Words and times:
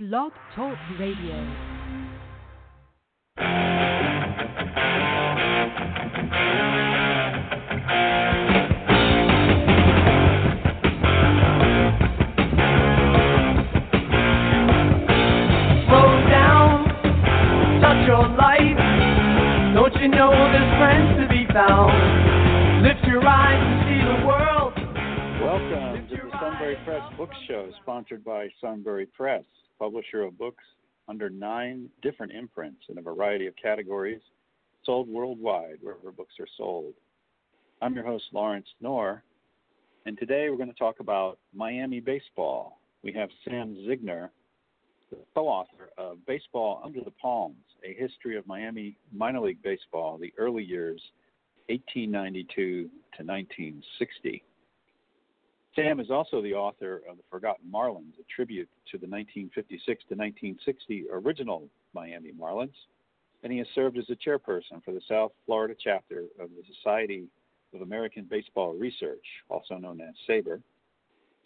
Blog 0.00 0.30
Talk 0.54 0.78
Radio. 1.00 1.34
Slow 15.88 16.14
down, 16.30 16.86
touch 17.80 18.06
your 18.06 18.28
life. 18.36 18.78
Don't 19.74 20.00
you 20.00 20.06
know 20.06 20.30
there's 20.30 20.78
friends 20.78 21.20
to 21.20 21.28
be 21.28 21.44
found? 21.52 22.84
Lift 22.84 23.04
your 23.04 23.26
eyes 23.26 23.58
and 23.60 23.82
see 23.88 23.98
the 24.06 24.24
world. 24.24 24.74
Welcome 25.42 26.06
to 26.08 26.14
the 26.14 26.30
Sunbury 26.40 26.76
Press 26.84 27.02
Book 27.16 27.30
Show, 27.48 27.72
sponsored 27.82 28.24
by 28.24 28.48
Sunbury 28.60 29.06
Press, 29.06 29.42
publisher 29.78 30.22
of 30.22 30.38
books 30.38 30.64
under 31.08 31.30
nine 31.30 31.88
different 32.02 32.32
imprints 32.32 32.82
in 32.88 32.98
a 32.98 33.02
variety 33.02 33.46
of 33.46 33.54
categories, 33.56 34.20
sold 34.84 35.08
worldwide 35.08 35.78
wherever 35.80 36.10
books 36.10 36.34
are 36.40 36.46
sold. 36.56 36.94
I'm 37.80 37.94
your 37.94 38.04
host, 38.04 38.24
Lawrence 38.32 38.66
Knorr, 38.80 39.22
and 40.06 40.18
today 40.18 40.48
we're 40.50 40.56
going 40.56 40.72
to 40.72 40.78
talk 40.78 41.00
about 41.00 41.38
Miami 41.54 42.00
baseball. 42.00 42.80
We 43.02 43.12
have 43.12 43.28
Sam 43.44 43.76
Zygner, 43.86 44.30
the 45.10 45.18
co 45.34 45.46
author 45.46 45.90
of 45.96 46.24
Baseball 46.26 46.80
Under 46.84 47.00
the 47.00 47.12
Palms 47.12 47.56
A 47.84 47.94
History 47.94 48.36
of 48.36 48.46
Miami 48.46 48.96
Minor 49.12 49.40
League 49.40 49.62
Baseball, 49.62 50.18
the 50.18 50.32
early 50.38 50.64
years 50.64 51.00
1892 51.68 52.54
to 52.56 53.24
1960. 53.24 54.42
Sam 55.78 56.00
is 56.00 56.10
also 56.10 56.42
the 56.42 56.54
author 56.54 57.02
of 57.08 57.18
The 57.18 57.22
Forgotten 57.30 57.70
Marlins, 57.72 58.18
a 58.18 58.24
tribute 58.34 58.68
to 58.90 58.98
the 58.98 59.06
1956 59.06 59.86
to 60.08 60.16
1960 60.16 61.04
original 61.12 61.68
Miami 61.94 62.32
Marlins, 62.32 62.74
and 63.44 63.52
he 63.52 63.58
has 63.58 63.66
served 63.76 63.96
as 63.96 64.10
a 64.10 64.16
chairperson 64.16 64.82
for 64.84 64.90
the 64.90 65.00
South 65.08 65.30
Florida 65.46 65.76
chapter 65.78 66.24
of 66.40 66.50
the 66.50 66.64
Society 66.74 67.28
of 67.72 67.82
American 67.82 68.26
Baseball 68.28 68.74
Research, 68.74 69.24
also 69.48 69.76
known 69.76 70.00
as 70.00 70.16
SABR, 70.28 70.60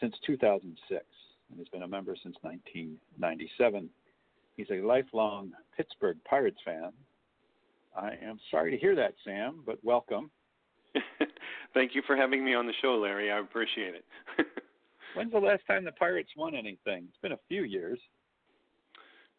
since 0.00 0.14
2006, 0.26 1.04
and 1.50 1.58
has 1.58 1.68
been 1.68 1.82
a 1.82 1.88
member 1.88 2.16
since 2.22 2.36
1997. 2.40 3.90
He's 4.56 4.70
a 4.70 4.80
lifelong 4.80 5.52
Pittsburgh 5.76 6.16
Pirates 6.24 6.60
fan. 6.64 6.92
I 7.94 8.12
am 8.22 8.40
sorry 8.50 8.70
to 8.70 8.78
hear 8.78 8.94
that, 8.94 9.12
Sam, 9.26 9.62
but 9.66 9.78
welcome. 9.82 10.30
Thank 11.74 11.94
you 11.94 12.02
for 12.06 12.16
having 12.16 12.44
me 12.44 12.54
on 12.54 12.66
the 12.66 12.72
show, 12.82 12.96
Larry. 12.96 13.30
I 13.30 13.38
appreciate 13.38 13.94
it. 13.94 14.04
When's 15.16 15.32
the 15.32 15.38
last 15.38 15.62
time 15.66 15.84
the 15.84 15.92
Pirates 15.92 16.30
won 16.36 16.54
anything? 16.54 17.04
It's 17.08 17.18
been 17.22 17.32
a 17.32 17.38
few 17.48 17.64
years. 17.64 17.98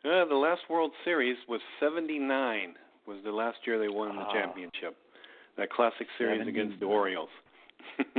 uh, 0.05 0.25
the 0.25 0.35
last 0.35 0.61
World 0.69 0.91
Series 1.03 1.37
was 1.47 1.61
79. 1.79 2.75
Was 3.07 3.17
the 3.23 3.31
last 3.31 3.57
year 3.65 3.79
they 3.79 3.89
won 3.89 4.15
the 4.15 4.21
Ah. 4.21 4.33
championship. 4.33 4.95
That 5.57 5.69
classic 5.69 6.07
series 6.17 6.47
against 6.47 6.79
the 6.79 6.85
Orioles. 6.85 7.29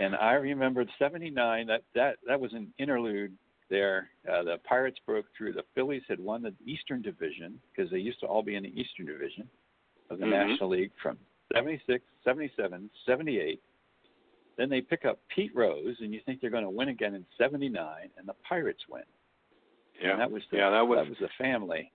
And 0.00 0.14
I 0.14 0.34
remember 0.34 0.84
'79. 0.98 1.66
That 1.66 1.82
that 1.96 2.18
that 2.28 2.40
was 2.40 2.52
an 2.52 2.72
interlude 2.78 3.36
there. 3.68 4.08
Uh, 4.30 4.44
the 4.44 4.58
Pirates 4.62 4.98
broke 5.04 5.26
through. 5.36 5.54
The 5.54 5.64
Phillies 5.74 6.02
had 6.08 6.20
won 6.20 6.40
the 6.40 6.54
Eastern 6.64 7.02
Division 7.02 7.60
because 7.74 7.90
they 7.90 7.98
used 7.98 8.20
to 8.20 8.26
all 8.26 8.42
be 8.44 8.54
in 8.54 8.62
the 8.62 8.80
Eastern 8.80 9.06
Division 9.06 9.48
of 10.08 10.20
the 10.20 10.24
Mhm. 10.26 10.30
National 10.50 10.68
League 10.70 10.92
from 11.02 11.18
'76, 11.54 12.04
'77, 12.24 12.90
'78. 13.06 13.60
Then 14.56 14.68
they 14.68 14.80
pick 14.80 15.04
up 15.04 15.20
Pete 15.34 15.52
Rose, 15.54 15.96
and 16.00 16.12
you 16.12 16.20
think 16.26 16.40
they're 16.40 16.50
going 16.50 16.64
to 16.64 16.70
win 16.70 16.88
again 16.88 17.14
in 17.14 17.24
'79, 17.38 17.86
and 18.18 18.28
the 18.28 18.34
Pirates 18.48 18.82
win. 18.88 19.02
yeah, 20.02 20.12
And 20.12 20.20
that 20.20 20.30
was 20.30 20.42
the, 20.50 20.58
yeah, 20.58 20.70
that 20.70 20.86
was, 20.86 20.98
that 20.98 21.08
was 21.08 21.18
the 21.20 21.28
family. 21.42 21.92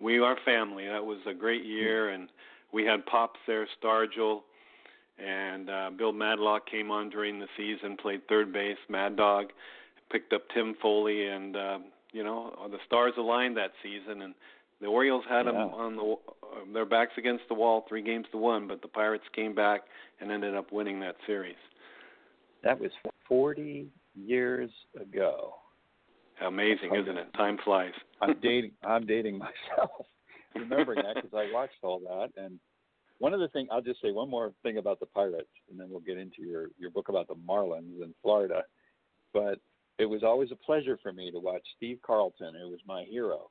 we 0.00 0.18
are 0.18 0.36
family. 0.44 0.86
That 0.86 1.04
was 1.04 1.18
a 1.26 1.34
great 1.34 1.64
year, 1.64 2.10
and 2.10 2.28
we 2.72 2.84
had 2.84 3.04
pops 3.06 3.38
there, 3.46 3.66
Stargell, 3.82 4.40
and 5.18 5.70
uh, 5.70 5.90
Bill 5.96 6.12
Madlock 6.12 6.68
came 6.68 6.90
on 6.90 7.08
during 7.10 7.38
the 7.38 7.46
season, 7.56 7.96
played 7.96 8.26
third 8.28 8.52
base. 8.52 8.78
Mad 8.88 9.16
Dog 9.16 9.46
picked 10.10 10.32
up 10.32 10.42
Tim 10.54 10.74
Foli, 10.82 11.34
and 11.34 11.56
uh, 11.56 11.78
you 12.12 12.24
know 12.24 12.54
the 12.70 12.78
stars 12.86 13.12
aligned 13.18 13.56
that 13.56 13.72
season, 13.82 14.22
and 14.22 14.34
the 14.80 14.86
Orioles 14.86 15.24
had 15.28 15.46
them 15.46 15.56
on 15.56 15.96
the 15.96 16.02
uh, 16.02 16.72
their 16.72 16.84
backs 16.84 17.12
against 17.16 17.44
the 17.48 17.54
wall, 17.54 17.84
three 17.88 18.02
games 18.02 18.26
to 18.32 18.38
one, 18.38 18.66
but 18.68 18.82
the 18.82 18.88
Pirates 18.88 19.24
came 19.34 19.54
back 19.54 19.82
and 20.20 20.30
ended 20.30 20.54
up 20.54 20.72
winning 20.72 21.00
that 21.00 21.16
series. 21.26 21.56
That 22.62 22.78
was 22.78 22.90
40 23.28 23.88
years 24.14 24.70
ago. 25.00 25.54
Amazing, 26.44 26.90
That's 26.90 27.02
isn't 27.02 27.16
it? 27.16 27.34
Time 27.34 27.58
flies. 27.64 27.92
I'm 28.20 28.38
dating. 28.42 28.72
I'm 28.84 29.06
dating 29.06 29.38
myself, 29.38 30.06
remembering 30.54 31.02
that 31.02 31.22
because 31.22 31.30
I 31.34 31.52
watched 31.52 31.78
all 31.82 32.00
that. 32.00 32.30
And 32.42 32.58
one 33.18 33.32
of 33.32 33.40
the 33.40 33.48
things 33.48 33.68
I'll 33.72 33.80
just 33.80 34.02
say 34.02 34.12
one 34.12 34.28
more 34.28 34.52
thing 34.62 34.76
about 34.78 35.00
the 35.00 35.06
Pirates, 35.06 35.48
and 35.70 35.80
then 35.80 35.88
we'll 35.90 36.00
get 36.00 36.18
into 36.18 36.42
your 36.42 36.68
your 36.78 36.90
book 36.90 37.08
about 37.08 37.28
the 37.28 37.34
Marlins 37.34 38.02
in 38.02 38.14
Florida. 38.22 38.62
But 39.32 39.58
it 39.98 40.06
was 40.06 40.22
always 40.22 40.50
a 40.52 40.56
pleasure 40.56 40.98
for 41.02 41.12
me 41.12 41.30
to 41.30 41.38
watch 41.38 41.62
Steve 41.76 41.98
Carlton, 42.04 42.54
who 42.60 42.70
was 42.70 42.80
my 42.86 43.04
hero, 43.04 43.50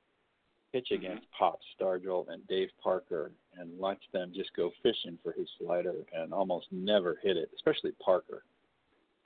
pitch 0.76 0.90
Mhm. 0.92 0.96
against 0.96 1.32
Pop 1.32 1.62
Stargell 1.80 2.28
and 2.28 2.46
Dave 2.48 2.70
Parker, 2.84 3.32
and 3.54 3.78
watch 3.80 4.04
them 4.12 4.34
just 4.34 4.54
go 4.56 4.72
fishing 4.84 5.18
for 5.24 5.32
his 5.32 5.50
slider 5.58 5.96
and 6.12 6.34
almost 6.34 6.70
never 6.72 7.16
hit 7.24 7.38
it, 7.38 7.50
especially 7.56 7.94
Parker. 7.94 8.44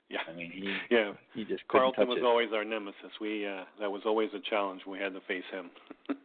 Yeah. 0.08 0.22
I 0.28 0.32
mean, 0.32 0.52
he 0.52 0.76
Yeah. 0.94 1.16
he 1.34 1.44
just 1.44 1.66
Carlton 1.66 2.06
was 2.08 2.18
it. 2.18 2.24
always 2.24 2.52
our 2.52 2.64
nemesis. 2.64 3.18
We 3.20 3.46
uh 3.46 3.64
that 3.80 3.90
was 3.90 4.06
always 4.06 4.32
a 4.32 4.38
challenge. 4.40 4.86
We 4.86 4.98
had 5.00 5.12
to 5.14 5.20
face 5.22 5.44
him. 5.46 5.70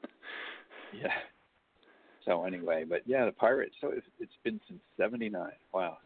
Yeah. 0.93 1.13
So 2.23 2.45
anyway, 2.45 2.85
but 2.85 3.05
yeah, 3.05 3.25
the 3.25 3.31
Pirates. 3.33 3.75
So 3.81 3.89
it's, 3.89 4.07
it's 4.19 4.35
been 4.43 4.61
since 4.67 4.81
'79. 4.95 5.51
Wow. 5.73 5.97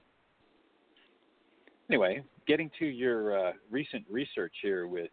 Anyway, 1.90 2.24
getting 2.48 2.70
to 2.80 2.86
your 2.86 3.38
uh, 3.38 3.54
recent 3.70 4.06
research 4.10 4.56
here 4.62 4.88
with 4.88 5.12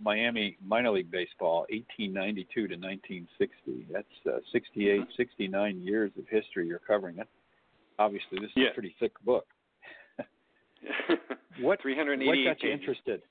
Miami 0.00 0.56
minor 0.64 0.90
league 0.90 1.10
baseball, 1.10 1.60
1892 1.70 2.68
to 2.68 2.74
1960. 2.76 3.86
That's 3.90 4.06
uh, 4.26 4.40
68, 4.52 5.00
Mhm. 5.00 5.16
69 5.16 5.80
years 5.82 6.12
of 6.18 6.28
history 6.28 6.66
you're 6.66 6.78
covering. 6.80 7.18
It. 7.18 7.28
Obviously, 7.98 8.38
this 8.40 8.50
is 8.50 8.56
Yeah. 8.56 8.68
a 8.70 8.74
pretty 8.74 8.94
thick 9.00 9.18
book. 9.24 9.46
What 11.60 11.80
388 11.80 12.26
what 12.26 12.34
got 12.44 12.62
you 12.62 12.68
pages. 12.70 12.80
interested? 12.80 13.22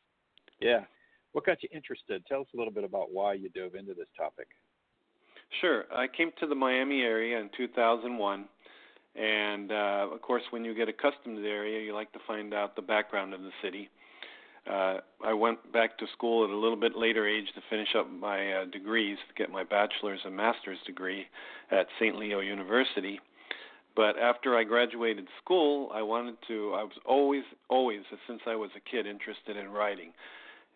Yeah. 0.60 0.86
What 1.34 1.46
got 1.46 1.62
you 1.62 1.70
interested? 1.72 2.26
Tell 2.26 2.42
us 2.42 2.48
a 2.56 2.58
little 2.58 2.74
bit 2.74 2.84
about 2.84 3.12
why 3.12 3.34
you 3.34 3.50
dove 3.50 3.76
into 3.76 3.94
this 3.94 4.08
topic. 4.18 4.48
Sure. 5.62 5.86
I 5.94 6.08
came 6.08 6.32
to 6.40 6.48
the 6.48 6.56
Miami 6.56 7.02
area 7.04 7.38
in 7.40 7.50
2001, 7.56 8.50
and 9.16 9.72
uh, 9.72 10.08
of 10.12 10.22
course, 10.24 10.42
when 10.50 10.66
you 10.66 10.74
get 10.74 10.90
accustomed 10.90 11.36
to 11.38 11.42
the 11.42 11.48
area, 11.50 11.82
you 11.86 11.94
like 11.94 12.12
to 12.14 12.20
find 12.26 12.54
out 12.54 12.76
the 12.76 12.82
background 12.82 13.34
of 13.36 13.42
the 13.44 13.52
city. 13.62 13.90
Uh, 14.70 14.98
I 15.24 15.34
went 15.34 15.72
back 15.72 15.98
to 16.00 16.06
school 16.14 16.44
at 16.44 16.50
a 16.50 16.58
little 16.58 16.78
bit 16.78 16.96
later 16.96 17.28
age 17.28 17.46
to 17.54 17.62
finish 17.70 17.90
up 17.98 18.10
my 18.12 18.54
uh, 18.54 18.66
degrees, 18.66 19.18
to 19.28 19.34
get 19.36 19.52
my 19.52 19.64
bachelor's 19.64 20.20
and 20.26 20.36
master's 20.36 20.80
degree 20.86 21.28
at 21.72 21.88
St. 22.00 22.16
Leo 22.16 22.40
University. 22.40 23.20
But 23.96 24.18
after 24.18 24.58
I 24.58 24.64
graduated 24.64 25.28
school, 25.44 25.90
I 25.94 26.02
wanted 26.02 26.36
to. 26.48 26.74
I 26.76 26.84
was 26.84 26.98
always, 27.06 27.44
always, 27.70 28.02
since 28.28 28.42
I 28.46 28.56
was 28.56 28.72
a 28.76 28.90
kid, 28.90 29.06
interested 29.06 29.56
in 29.56 29.70
writing. 29.70 30.12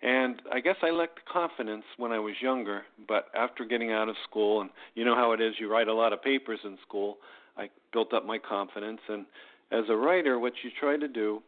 And 0.01 0.41
I 0.53 0.61
guess 0.61 0.77
I 0.81 0.91
lacked 0.91 1.19
confidence 1.25 1.83
when 1.97 2.13
I 2.13 2.19
was 2.19 2.35
younger, 2.41 2.83
but 3.07 3.25
after 3.35 3.65
getting 3.65 3.91
out 3.91 4.07
of 4.07 4.15
school, 4.29 4.61
and 4.61 4.69
you 4.95 5.03
know 5.03 5.15
how 5.15 5.33
it 5.33 5.41
is, 5.41 5.55
you 5.59 5.69
write 5.69 5.89
a 5.89 5.93
lot 5.93 6.13
of 6.13 6.21
papers 6.21 6.59
in 6.63 6.77
school, 6.87 7.17
I 7.57 7.69
built 7.91 8.13
up 8.13 8.25
my 8.25 8.37
confidence. 8.37 9.01
And 9.09 9.25
as 9.71 9.83
a 9.89 9.95
writer, 9.95 10.39
what 10.39 10.53
you 10.63 10.69
try 10.79 10.95
to 10.95 11.07
do 11.07 11.43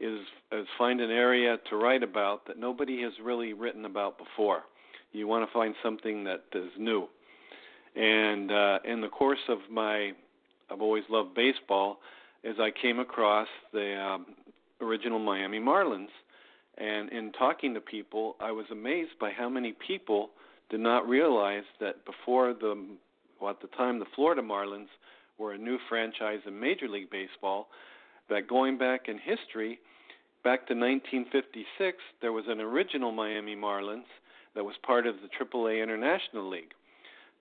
is, 0.00 0.20
is 0.52 0.66
find 0.78 1.00
an 1.00 1.10
area 1.10 1.58
to 1.68 1.76
write 1.76 2.02
about 2.02 2.46
that 2.46 2.58
nobody 2.58 3.02
has 3.02 3.12
really 3.22 3.52
written 3.52 3.84
about 3.84 4.18
before. 4.18 4.62
You 5.12 5.26
want 5.26 5.46
to 5.46 5.52
find 5.52 5.74
something 5.82 6.24
that 6.24 6.44
is 6.54 6.70
new. 6.78 7.06
And 7.96 8.50
uh, 8.50 8.78
in 8.84 9.00
the 9.00 9.08
course 9.08 9.40
of 9.48 9.58
my, 9.70 10.12
I've 10.70 10.80
always 10.80 11.04
loved 11.10 11.34
baseball, 11.34 11.98
as 12.44 12.54
I 12.58 12.70
came 12.70 13.00
across 13.00 13.48
the 13.72 13.96
um, 14.00 14.26
original 14.80 15.18
Miami 15.18 15.58
Marlins. 15.58 16.08
And 16.78 17.10
in 17.10 17.32
talking 17.32 17.74
to 17.74 17.80
people, 17.80 18.36
I 18.40 18.52
was 18.52 18.66
amazed 18.70 19.18
by 19.20 19.32
how 19.32 19.48
many 19.48 19.74
people 19.86 20.30
did 20.70 20.80
not 20.80 21.06
realize 21.08 21.64
that 21.80 22.04
before 22.06 22.54
the, 22.54 22.86
well, 23.40 23.50
at 23.50 23.60
the 23.60 23.68
time, 23.76 23.98
the 23.98 24.06
Florida 24.14 24.40
Marlins 24.40 24.86
were 25.36 25.52
a 25.52 25.58
new 25.58 25.78
franchise 25.88 26.38
in 26.46 26.58
Major 26.58 26.88
League 26.88 27.10
Baseball, 27.10 27.68
that 28.28 28.46
going 28.48 28.78
back 28.78 29.08
in 29.08 29.18
history, 29.18 29.80
back 30.42 30.66
to 30.68 30.74
1956, 30.74 31.98
there 32.20 32.32
was 32.32 32.44
an 32.48 32.60
original 32.60 33.12
Miami 33.12 33.56
Marlins 33.56 34.08
that 34.54 34.64
was 34.64 34.74
part 34.82 35.06
of 35.06 35.16
the 35.16 35.28
AAA 35.28 35.82
International 35.82 36.48
League. 36.48 36.72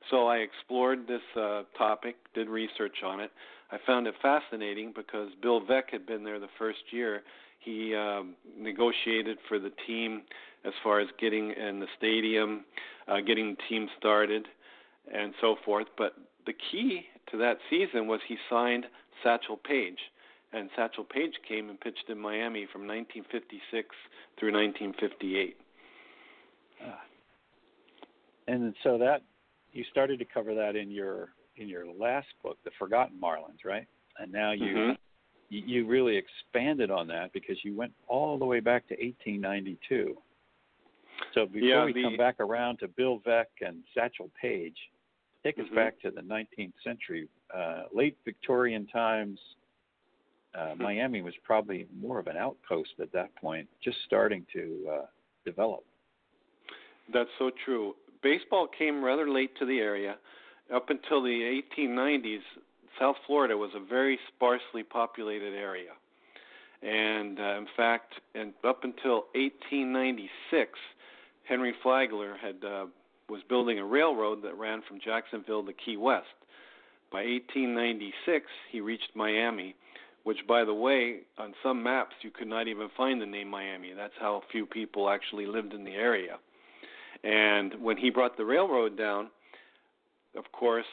So 0.10 0.28
I 0.28 0.38
explored 0.38 1.08
this 1.08 1.22
uh, 1.36 1.64
topic, 1.78 2.16
did 2.34 2.48
research 2.48 2.98
on 3.06 3.20
it. 3.20 3.32
I 3.72 3.78
found 3.86 4.08
it 4.08 4.16
fascinating 4.22 4.94
because 4.96 5.30
Bill 5.42 5.62
Veeck 5.62 5.92
had 5.92 6.06
been 6.06 6.24
there 6.24 6.40
the 6.40 6.48
first 6.58 6.80
year 6.92 7.22
He 7.60 7.94
um, 7.96 8.36
negotiated 8.58 9.38
for 9.48 9.60
the 9.60 9.72
team 9.86 10.22
as 10.66 10.74
far 10.84 11.00
as 11.00 11.08
getting 11.20 11.52
in 11.52 11.80
the 11.80 11.88
stadium, 11.98 12.66
uh, 13.08 13.20
getting 13.26 13.52
the 13.52 13.58
team 13.68 13.88
started, 13.98 14.48
and 15.14 15.34
so 15.42 15.56
forth. 15.66 15.88
But 15.98 16.14
the 16.46 16.54
key 16.72 17.06
to 17.32 17.38
that 17.38 17.58
season 17.70 18.08
was 18.08 18.20
he 18.28 18.38
signed 18.50 18.86
Satchel 19.24 19.58
Paige, 19.58 20.00
and 20.54 20.70
Satchel 20.76 21.04
Paige 21.04 21.34
came 21.48 21.70
and 21.70 21.80
pitched 21.80 22.10
in 22.10 22.20
Miami 22.20 22.68
from 22.72 22.82
1956 22.88 23.88
through 24.40 24.54
1958. 24.54 25.58
Uh, 26.84 26.92
and 28.48 28.74
so 28.84 28.98
that 28.98 29.22
you 29.74 29.84
started 29.92 30.20
to 30.20 30.26
cover 30.26 30.56
that 30.56 30.76
in 30.76 30.90
your 30.90 31.30
in 31.58 31.68
your 31.68 31.86
last 31.86 32.28
book, 32.42 32.58
The 32.64 32.72
Forgotten 32.80 33.20
Marlins, 33.22 33.66
right? 33.66 33.88
And 34.18 34.32
now 34.32 34.52
you 34.52 34.66
mm-hmm. 34.66 34.94
you 35.50 35.86
really 35.86 36.18
expanded 36.18 36.90
on 36.90 37.08
that 37.08 37.34
because 37.34 37.58
you 37.64 37.76
went 37.76 37.94
all 38.08 38.38
the 38.38 38.46
way 38.46 38.60
back 38.60 38.88
to 38.88 38.96
1892. 38.96 40.18
So 41.34 41.46
before 41.46 41.60
yeah, 41.60 41.86
we 41.86 42.02
come 42.02 42.18
back 42.18 42.40
around 42.40 42.78
to 42.78 42.88
Bill 42.88 43.20
Veeck 43.28 43.46
and 43.62 43.84
Satchel 43.94 44.30
Paige, 44.42 44.78
take 45.44 45.58
mm-hmm. 45.58 45.66
us 45.66 45.76
back 45.76 46.02
to 46.02 46.12
the 46.12 46.22
19th 46.22 46.74
century, 46.84 47.28
uh, 47.56 47.84
late 47.94 48.18
Victorian 48.26 48.88
times. 48.88 49.38
Uh, 50.56 50.60
mm-hmm. 50.60 50.84
Miami 50.84 51.22
was 51.22 51.34
probably 51.44 51.88
more 52.02 52.20
of 52.20 52.28
an 52.28 52.38
outpost 52.38 52.92
at 53.02 53.12
that 53.14 53.34
point, 53.36 53.68
just 53.84 53.98
starting 54.06 54.46
to 54.54 54.88
uh, 54.92 55.06
develop. 55.46 55.84
That's 57.12 57.30
so 57.38 57.52
true. 57.66 57.96
Baseball 58.22 58.68
came 58.68 59.04
rather 59.04 59.30
late 59.30 59.52
to 59.60 59.66
the 59.66 59.80
area. 59.80 60.18
Up 60.74 60.90
until 60.90 61.24
the 61.24 61.62
1890s, 61.78 62.42
South 63.00 63.16
Florida 63.26 63.58
was 63.58 63.72
a 63.76 63.80
very 63.80 64.20
sparsely 64.36 64.84
populated 64.84 65.54
area. 65.54 65.92
And 66.82 67.40
uh, 67.40 67.58
in 67.58 67.68
fact, 67.76 68.14
and 68.36 68.54
up 68.64 68.84
until 68.84 69.26
1896, 69.36 70.72
Henry 71.44 71.74
Flagler 71.84 72.38
had 72.42 72.64
uh, 72.64 72.86
was 73.30 73.42
building 73.50 73.80
a 73.80 73.86
railroad 73.86 74.42
that 74.44 74.58
ran 74.58 74.82
from 74.88 75.00
Jacksonville 75.04 75.64
to 75.64 75.74
Key 75.74 75.98
West. 75.98 76.28
By 77.12 77.24
1896, 77.24 78.46
he 78.72 78.82
reached 78.82 79.10
Miami, 79.16 79.76
which, 80.24 80.40
by 80.48 80.64
the 80.64 80.74
way, 80.74 81.20
on 81.38 81.54
some 81.64 81.82
maps 81.82 82.16
you 82.22 82.32
could 82.32 82.48
not 82.48 82.68
even 82.68 82.90
find 82.96 83.22
the 83.22 83.26
name 83.26 83.50
Miami. 83.50 83.94
That's 83.96 84.14
how 84.20 84.42
few 84.52 84.66
people 84.66 85.10
actually 85.10 85.46
lived 85.46 85.74
in 85.74 85.84
the 85.84 85.94
area. 85.94 86.38
And 87.24 87.74
when 87.82 87.98
he 87.98 88.10
brought 88.10 88.38
the 88.38 88.46
railroad 88.46 88.98
down, 88.98 89.30
of 90.38 90.52
course, 90.52 90.86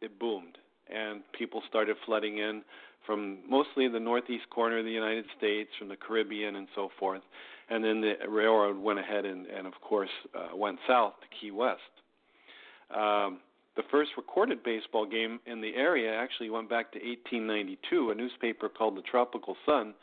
it 0.00 0.18
boomed, 0.18 0.58
and 0.94 1.22
people 1.38 1.62
started 1.68 1.96
flooding 2.06 2.38
in 2.38 2.62
from 3.06 3.38
mostly 3.48 3.88
the 3.88 4.00
northeast 4.00 4.48
corner 4.50 4.78
of 4.78 4.84
the 4.84 4.90
United 4.90 5.24
States, 5.36 5.70
from 5.78 5.88
the 5.88 5.96
Caribbean, 5.96 6.56
and 6.56 6.68
so 6.74 6.88
forth. 6.98 7.22
And 7.68 7.84
then 7.84 8.00
the 8.00 8.14
railroad 8.28 8.78
went 8.78 8.98
ahead 8.98 9.24
and, 9.24 9.46
and 9.46 9.66
of 9.66 9.74
course, 9.80 10.10
uh, 10.34 10.56
went 10.56 10.78
south 10.86 11.14
to 11.20 11.26
Key 11.38 11.50
West. 11.50 11.80
Um, 12.94 13.40
the 13.76 13.82
first 13.90 14.10
recorded 14.16 14.62
baseball 14.62 15.06
game 15.06 15.40
in 15.46 15.60
the 15.60 15.74
area 15.74 16.14
actually 16.14 16.50
went 16.50 16.68
back 16.68 16.92
to 16.92 16.98
1892. 16.98 18.10
A 18.10 18.14
newspaper 18.14 18.68
called 18.68 18.96
the 18.96 19.02
Tropical 19.02 19.56
Sun 19.66 19.94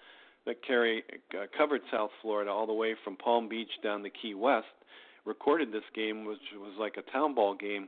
that 0.46 0.66
carry, 0.66 1.04
uh, 1.34 1.46
covered 1.58 1.82
South 1.92 2.10
Florida 2.22 2.52
all 2.52 2.68
the 2.68 2.74
way 2.74 2.96
from 3.04 3.16
Palm 3.16 3.48
Beach 3.48 3.70
down 3.84 4.04
to 4.04 4.10
Key 4.10 4.34
West 4.34 4.68
recorded 5.26 5.72
this 5.72 5.84
game, 5.94 6.26
which 6.26 6.40
was 6.56 6.74
like 6.80 6.98
a 6.98 7.12
town 7.12 7.36
ball 7.36 7.56
game, 7.56 7.88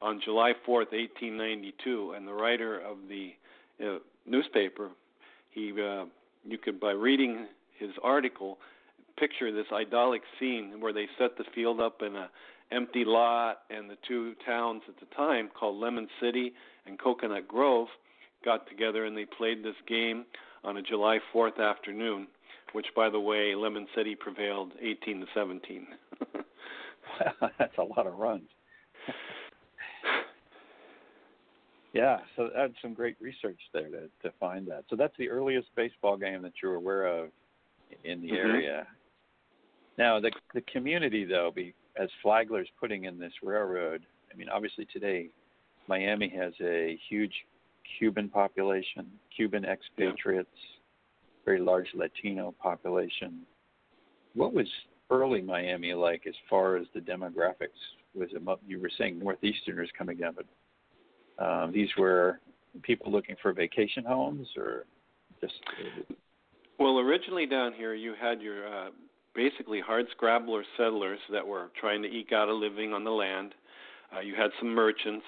on 0.00 0.20
July 0.24 0.52
4th, 0.66 0.92
1892. 0.92 2.14
And 2.16 2.26
the 2.26 2.32
writer 2.32 2.80
of 2.80 2.98
the 3.08 3.32
uh, 3.84 3.98
newspaper, 4.26 4.90
he, 5.50 5.72
uh, 5.72 6.04
you 6.44 6.58
could 6.58 6.78
by 6.78 6.92
reading 6.92 7.46
his 7.78 7.90
article, 8.02 8.58
picture 9.18 9.52
this 9.52 9.66
idyllic 9.72 10.22
scene 10.38 10.80
where 10.80 10.92
they 10.92 11.06
set 11.18 11.36
the 11.36 11.44
field 11.54 11.80
up 11.80 12.02
in 12.02 12.14
a 12.14 12.30
empty 12.72 13.04
lot, 13.04 13.60
and 13.70 13.88
the 13.88 13.96
two 14.06 14.34
towns 14.46 14.82
at 14.88 14.98
the 15.00 15.14
time 15.14 15.48
called 15.58 15.80
Lemon 15.80 16.08
City 16.20 16.52
and 16.86 16.98
Coconut 16.98 17.48
Grove 17.48 17.88
got 18.44 18.68
together 18.68 19.04
and 19.04 19.16
they 19.16 19.24
played 19.24 19.64
this 19.64 19.74
game 19.86 20.24
on 20.64 20.76
a 20.76 20.82
July 20.82 21.18
4th 21.34 21.60
afternoon, 21.60 22.26
which, 22.72 22.86
by 22.94 23.08
the 23.10 23.20
way, 23.20 23.54
Lemon 23.54 23.86
City 23.96 24.14
prevailed 24.14 24.72
18 24.80 25.20
to 25.20 25.26
17. 25.34 25.86
that's 27.58 27.78
a 27.78 27.82
lot 27.82 28.06
of 28.06 28.16
runs. 28.16 28.48
yeah, 31.92 32.18
so 32.36 32.50
that's 32.54 32.74
some 32.82 32.94
great 32.94 33.16
research 33.20 33.58
there 33.72 33.88
to 33.88 34.08
to 34.22 34.32
find 34.38 34.66
that. 34.68 34.84
So 34.90 34.96
that's 34.96 35.16
the 35.18 35.28
earliest 35.28 35.68
baseball 35.74 36.16
game 36.16 36.42
that 36.42 36.52
you're 36.62 36.74
aware 36.74 37.06
of 37.06 37.30
in 38.04 38.20
the 38.20 38.28
mm-hmm. 38.28 38.50
area. 38.50 38.86
Now 39.96 40.20
the 40.20 40.30
the 40.54 40.60
community 40.62 41.24
though, 41.24 41.50
be, 41.54 41.74
as 41.98 42.08
Flagler's 42.24 42.68
putting 42.80 43.04
in 43.04 43.18
this 43.18 43.32
railroad. 43.42 44.02
I 44.32 44.36
mean, 44.36 44.48
obviously 44.48 44.86
today, 44.92 45.28
Miami 45.88 46.28
has 46.36 46.52
a 46.62 46.98
huge 47.08 47.32
Cuban 47.98 48.28
population, 48.28 49.06
Cuban 49.34 49.64
expatriates, 49.64 50.48
very 51.44 51.60
large 51.60 51.88
Latino 51.94 52.54
population. 52.60 53.40
What 54.34 54.52
was 54.52 54.66
early 55.10 55.40
Miami 55.40 55.94
like 55.94 56.24
as 56.28 56.34
far 56.48 56.76
as 56.76 56.86
the 56.94 57.00
demographics? 57.00 57.78
Was 58.14 58.28
it, 58.32 58.42
you 58.66 58.80
were 58.80 58.90
saying 58.98 59.18
northeasterners 59.18 59.88
coming 59.96 60.18
down, 60.18 60.36
but 60.36 61.44
um, 61.44 61.72
these 61.72 61.88
were 61.96 62.40
people 62.82 63.10
looking 63.10 63.36
for 63.40 63.52
vacation 63.52 64.04
homes 64.04 64.48
or 64.56 64.84
just? 65.40 65.54
Well, 66.78 66.98
originally 66.98 67.46
down 67.46 67.72
here 67.72 67.94
you 67.94 68.14
had 68.20 68.40
your 68.42 68.66
uh, 68.66 68.90
basically 69.38 69.80
hard 69.80 70.06
scrabbler 70.10 70.64
settlers 70.76 71.20
that 71.30 71.46
were 71.46 71.70
trying 71.80 72.02
to 72.02 72.08
eke 72.08 72.32
out 72.32 72.48
a 72.48 72.52
living 72.52 72.92
on 72.92 73.04
the 73.04 73.10
land. 73.10 73.54
Uh, 74.12 74.18
you 74.18 74.34
had 74.34 74.50
some 74.58 74.68
merchants, 74.74 75.24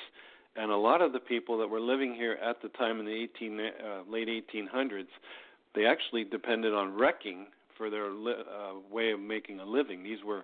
and 0.56 0.72
a 0.72 0.76
lot 0.76 1.00
of 1.00 1.12
the 1.12 1.20
people 1.20 1.56
that 1.56 1.68
were 1.68 1.78
living 1.78 2.12
here 2.12 2.36
at 2.44 2.60
the 2.60 2.68
time 2.70 2.98
in 2.98 3.06
the 3.06 3.12
18, 3.12 3.60
uh, 3.60 4.10
late 4.10 4.26
1800s, 4.26 5.06
they 5.76 5.86
actually 5.86 6.24
depended 6.24 6.74
on 6.74 6.92
wrecking 6.92 7.46
for 7.78 7.88
their 7.88 8.10
li- 8.10 8.32
uh, 8.32 8.80
way 8.92 9.12
of 9.12 9.20
making 9.20 9.60
a 9.60 9.64
living. 9.64 10.02
These 10.02 10.24
were 10.26 10.42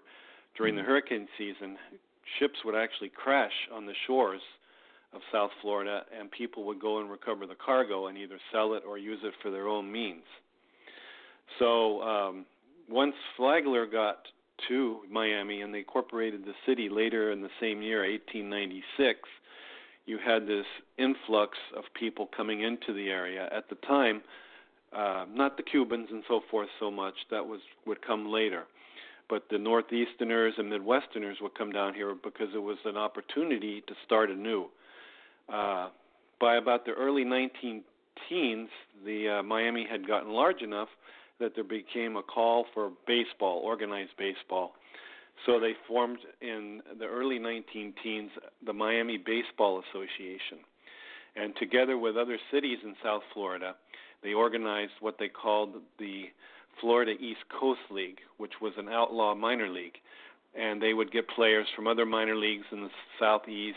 during 0.56 0.76
the 0.76 0.82
mm-hmm. 0.82 0.90
hurricane 0.90 1.28
season, 1.36 1.76
ships 2.38 2.60
would 2.64 2.76
actually 2.76 3.08
crash 3.08 3.52
on 3.74 3.84
the 3.84 3.94
shores 4.06 4.42
of 5.12 5.22
South 5.32 5.50
Florida, 5.60 6.02
and 6.16 6.30
people 6.30 6.62
would 6.66 6.80
go 6.80 7.00
and 7.00 7.10
recover 7.10 7.46
the 7.46 7.56
cargo 7.56 8.06
and 8.06 8.16
either 8.16 8.38
sell 8.52 8.74
it 8.74 8.84
or 8.88 8.96
use 8.96 9.18
it 9.24 9.34
for 9.42 9.50
their 9.50 9.66
own 9.66 9.90
means. 9.90 10.22
So 11.58 12.02
um, 12.02 12.46
once 12.88 13.14
Flagler 13.36 13.86
got 13.86 14.18
to 14.68 15.00
Miami 15.10 15.60
and 15.60 15.72
they 15.72 15.78
incorporated 15.78 16.44
the 16.44 16.54
city 16.66 16.88
later 16.88 17.32
in 17.32 17.42
the 17.42 17.50
same 17.60 17.82
year, 17.82 18.00
1896, 18.00 19.18
you 20.06 20.18
had 20.24 20.46
this 20.46 20.64
influx 20.98 21.58
of 21.76 21.84
people 21.98 22.28
coming 22.36 22.62
into 22.62 22.92
the 22.94 23.08
area. 23.08 23.48
At 23.54 23.68
the 23.68 23.74
time, 23.86 24.22
uh, 24.96 25.26
not 25.32 25.56
the 25.56 25.62
Cubans 25.62 26.08
and 26.10 26.22
so 26.28 26.40
forth 26.50 26.68
so 26.78 26.90
much. 26.90 27.14
That 27.30 27.44
was 27.44 27.60
would 27.86 28.04
come 28.06 28.30
later, 28.30 28.64
but 29.28 29.44
the 29.50 29.56
Northeasterners 29.56 30.52
and 30.58 30.72
Midwesterners 30.72 31.42
would 31.42 31.54
come 31.58 31.72
down 31.72 31.92
here 31.92 32.14
because 32.14 32.48
it 32.54 32.62
was 32.62 32.78
an 32.84 32.96
opportunity 32.96 33.82
to 33.86 33.94
start 34.04 34.30
anew. 34.30 34.66
Uh, 35.52 35.88
by 36.40 36.56
about 36.56 36.84
the 36.84 36.92
early 36.92 37.24
19 37.24 37.82
teens, 38.28 38.68
the 39.04 39.38
uh, 39.38 39.42
Miami 39.42 39.86
had 39.90 40.06
gotten 40.06 40.30
large 40.32 40.62
enough 40.62 40.88
that 41.40 41.54
there 41.54 41.64
became 41.64 42.16
a 42.16 42.22
call 42.22 42.66
for 42.72 42.90
baseball, 43.06 43.58
organized 43.58 44.12
baseball. 44.18 44.72
So 45.44 45.60
they 45.60 45.72
formed 45.86 46.18
in 46.40 46.80
the 46.98 47.04
early 47.04 47.38
19 47.38 47.94
teens 48.02 48.30
the 48.64 48.72
Miami 48.72 49.18
Baseball 49.18 49.82
Association. 49.90 50.64
And 51.36 51.54
together 51.56 51.98
with 51.98 52.16
other 52.16 52.38
cities 52.50 52.78
in 52.82 52.94
South 53.04 53.22
Florida, 53.34 53.74
they 54.22 54.32
organized 54.32 54.92
what 55.00 55.16
they 55.18 55.28
called 55.28 55.74
the 55.98 56.24
Florida 56.80 57.12
East 57.12 57.40
Coast 57.60 57.80
League, 57.90 58.18
which 58.38 58.54
was 58.62 58.72
an 58.78 58.88
outlaw 58.88 59.34
minor 59.34 59.68
league. 59.68 59.98
And 60.58 60.80
they 60.80 60.94
would 60.94 61.12
get 61.12 61.28
players 61.28 61.66
from 61.76 61.86
other 61.86 62.06
minor 62.06 62.34
leagues 62.34 62.64
in 62.72 62.82
the 62.82 62.90
Southeast, 63.20 63.76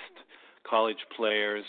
college 0.67 1.05
players, 1.15 1.65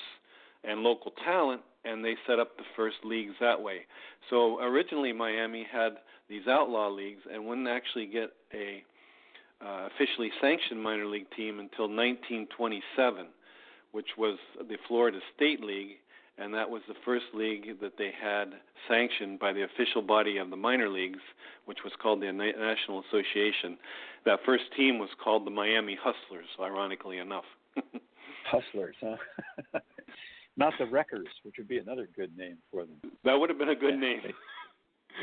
and 0.63 0.83
local 0.83 1.13
talent, 1.25 1.63
and 1.85 2.05
they 2.05 2.15
set 2.27 2.39
up 2.39 2.57
the 2.57 2.65
first 2.77 2.97
leagues 3.05 3.35
that 3.41 3.61
way. 3.61 3.81
So 4.29 4.61
originally, 4.61 5.13
Miami 5.13 5.67
had 5.71 5.95
these 6.29 6.47
outlaw 6.49 6.89
leagues 6.91 7.23
and 7.33 7.45
wouldn't 7.47 7.69
actually 7.69 8.07
get 8.07 8.31
a 8.55 8.83
uh, 9.65 9.89
officially 9.95 10.31
sanctioned 10.41 10.83
minor 10.83 11.07
league 11.07 11.31
team 11.37 11.59
until 11.59 11.85
1927, 11.89 13.27
which 13.93 14.09
was 14.17 14.39
the 14.59 14.77
Florida 14.89 15.19
State 15.37 15.63
League, 15.63 15.97
and 16.39 16.55
that 16.55 16.71
was 16.71 16.81
the 16.89 16.95
first 17.05 17.27
league 17.35 17.81
that 17.81 17.99
they 17.99 18.11
had 18.19 18.53
sanctioned 18.89 19.39
by 19.39 19.53
the 19.53 19.63
official 19.65 20.01
body 20.01 20.39
of 20.39 20.49
the 20.49 20.57
minor 20.57 20.89
leagues, 20.89 21.19
which 21.67 21.79
was 21.85 21.93
called 22.01 22.23
the 22.23 22.33
National 22.33 23.03
Association. 23.09 23.77
That 24.25 24.39
first 24.47 24.65
team 24.77 24.99
was 24.99 25.11
called 25.23 25.47
the 25.47 25.51
Miami 25.51 25.99
Hustlers, 26.01 26.49
ironically 26.59 27.19
enough. 27.19 27.45
Hustlers, 28.51 28.97
huh? 29.01 29.17
Not 30.57 30.75
the 30.79 30.87
Wreckers, 30.87 31.29
which 31.43 31.57
would 31.59 31.69
be 31.69 31.79
another 31.79 32.09
good 32.15 32.37
name 32.37 32.59
for 32.71 32.85
them. 32.85 32.97
That 33.25 33.35
would 33.35 33.49
have 33.51 33.59
been 33.59 33.71
a 33.71 33.77
good 33.77 33.95
yeah, 33.95 34.01
name. 34.01 34.21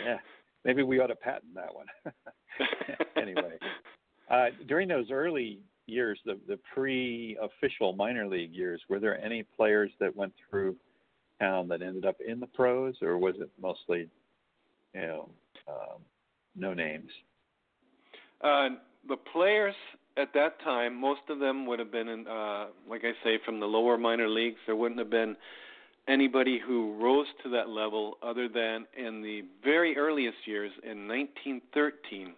Yeah, 0.06 0.18
maybe 0.66 0.84
we 0.84 1.00
ought 1.00 1.08
to 1.08 1.16
patent 1.16 1.56
that 1.56 1.74
one. 1.74 1.88
anyway, 3.16 3.58
uh, 4.30 4.48
during 4.68 4.90
those 4.90 5.10
early 5.10 5.60
years, 5.88 6.20
the 6.26 6.38
the 6.48 6.60
pre-official 6.74 7.94
minor 7.94 8.28
league 8.28 8.52
years, 8.52 8.82
were 8.90 9.00
there 9.00 9.20
any 9.24 9.44
players 9.44 9.90
that 10.00 10.16
went 10.16 10.34
through 10.50 10.76
town 11.40 11.68
that 11.70 11.82
ended 11.82 12.06
up 12.06 12.18
in 12.26 12.40
the 12.40 12.48
pros, 12.48 12.96
or 13.02 13.18
was 13.18 13.36
it 13.40 13.50
mostly, 13.62 14.10
you 14.94 15.02
know, 15.02 15.30
um, 15.68 16.02
no 16.56 16.74
names? 16.74 17.10
Uh, 18.42 18.70
the 19.08 19.18
players 19.32 19.76
at 20.18 20.34
that 20.34 20.60
time, 20.64 21.00
most 21.00 21.22
of 21.30 21.40
them 21.40 21.66
would 21.68 21.80
have 21.80 21.92
been, 21.92 22.08
in, 22.08 22.28
uh, 22.28 22.68
like 22.90 23.04
I 23.04 23.12
say, 23.24 23.40
from 23.46 23.60
the 23.60 23.66
lower 23.66 23.98
minor 23.98 24.28
leagues. 24.28 24.58
There 24.66 24.76
wouldn't 24.76 25.00
have 25.00 25.10
been 25.10 25.36
anybody 26.08 26.60
who 26.66 26.96
rose 27.02 27.28
to 27.44 27.50
that 27.50 27.70
level 27.70 28.18
other 28.24 28.48
than 28.48 28.86
in 28.98 29.22
the 29.22 29.44
very 29.64 29.98
earliest 29.98 30.38
years 30.46 30.72
in 30.84 31.08
1913. 31.08 32.34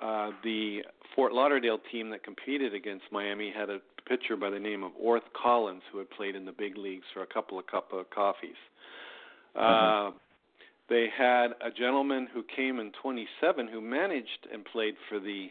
Uh, 0.00 0.30
the 0.42 0.82
Fort 1.14 1.32
Lauderdale 1.32 1.78
team 1.90 2.10
that 2.10 2.24
competed 2.24 2.74
against 2.74 3.04
Miami 3.12 3.52
had 3.54 3.68
a 3.68 3.78
pitcher 4.08 4.36
by 4.36 4.50
the 4.50 4.58
name 4.58 4.82
of 4.82 4.92
Orth 5.00 5.22
Collins 5.40 5.82
who 5.92 5.98
had 5.98 6.10
played 6.10 6.34
in 6.34 6.44
the 6.44 6.52
big 6.52 6.76
leagues 6.76 7.04
for 7.12 7.22
a 7.22 7.26
couple 7.26 7.58
of 7.58 7.66
cup 7.66 7.92
of 7.92 8.08
coffees. 8.10 8.56
Uh, 9.54 9.60
mm-hmm. 9.60 10.16
They 10.88 11.06
had 11.16 11.48
a 11.60 11.70
gentleman 11.70 12.28
who 12.32 12.42
came 12.54 12.80
in 12.80 12.92
27 13.00 13.68
who 13.68 13.80
managed 13.80 14.46
and 14.52 14.64
played 14.64 14.94
for 15.08 15.20
the 15.20 15.48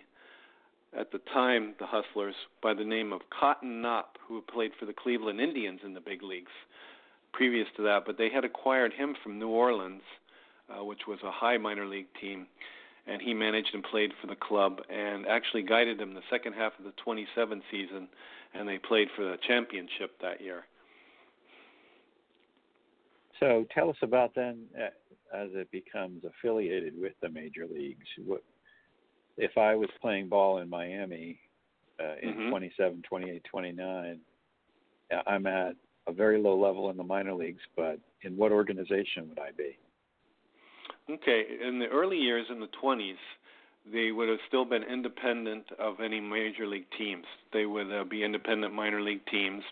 at 0.98 1.12
the 1.12 1.20
time 1.34 1.74
the 1.80 1.86
Hustlers 1.86 2.36
by 2.62 2.74
the 2.74 2.84
name 2.84 3.14
of 3.14 3.22
Cotton 3.30 3.82
Knaupp, 3.82 4.18
who 4.28 4.42
played 4.42 4.72
for 4.80 4.86
the 4.86 4.94
Cleveland 4.94 5.40
Indians 5.40 5.80
in 5.84 5.94
the 5.94 6.02
big 6.02 6.24
leagues 6.24 6.52
previous 7.34 7.68
to 7.78 7.84
that, 7.84 8.04
but 8.06 8.18
they 8.18 8.30
had 8.30 8.46
acquired 8.46 8.94
him 8.94 9.16
from 9.24 9.40
New 9.40 9.50
Orleans, 9.50 10.02
uh, 10.70 10.84
which 10.84 11.02
was 11.08 11.20
a 11.24 11.32
high 11.32 11.58
minor 11.58 11.86
league 11.86 12.08
team, 12.20 12.48
and 13.08 13.22
he 13.22 13.34
managed 13.34 13.74
and 13.74 13.84
played 13.84 14.12
for 14.20 14.28
the 14.28 14.36
club 14.36 14.82
and 14.90 15.26
actually 15.28 15.64
guided 15.64 15.98
them 15.98 16.14
the 16.14 16.22
second 16.30 16.54
half 16.54 16.74
of 16.78 16.86
the 16.86 16.94
27 17.04 17.62
season, 17.72 18.08
and 18.54 18.68
they 18.68 18.78
played 18.78 19.08
for 19.16 19.24
the 19.24 19.38
championship 19.48 20.20
that 20.22 20.42
year. 20.42 20.66
So 23.40 23.66
tell 23.74 23.90
us 23.90 23.96
about 24.02 24.36
then, 24.36 24.66
uh, 24.78 24.90
as 25.36 25.50
it 25.54 25.72
becomes 25.72 26.24
affiliated 26.24 26.94
with 27.00 27.14
the 27.22 27.30
major 27.30 27.66
leagues. 27.66 28.06
What 28.24 28.44
if 29.38 29.58
I 29.58 29.76
was 29.76 29.90
playing 30.02 30.30
ball 30.30 30.60
in 30.60 30.70
Miami 30.70 31.40
uh, 32.00 32.16
in 32.22 32.34
mm-hmm. 32.34 32.50
27, 32.50 33.04
28, 33.08 33.44
29? 33.44 34.20
I'm 35.28 35.46
at 35.46 35.76
a 36.08 36.14
very 36.14 36.40
low 36.40 36.60
level 36.60 36.90
in 36.90 36.98
the 36.98 37.04
minor 37.04 37.34
leagues, 37.34 37.62
but 37.76 38.00
in 38.24 38.38
what 38.38 38.52
organization 38.52 39.30
would 39.30 39.40
I 39.40 39.52
be? 39.58 39.78
Okay, 41.10 41.44
in 41.66 41.80
the 41.80 41.88
early 41.88 42.18
years 42.18 42.46
in 42.50 42.60
the 42.60 42.70
20s, 42.82 43.16
they 43.92 44.12
would 44.12 44.30
have 44.30 44.38
still 44.48 44.66
been 44.66 44.84
independent 44.84 45.66
of 45.80 46.00
any 46.00 46.20
major 46.20 46.68
league 46.68 46.86
teams. 46.98 47.26
They 47.52 47.66
would 47.66 47.92
uh, 47.92 48.04
be 48.04 48.24
independent 48.24 48.74
minor 48.74 49.02
league 49.02 49.26
teams, 49.30 49.64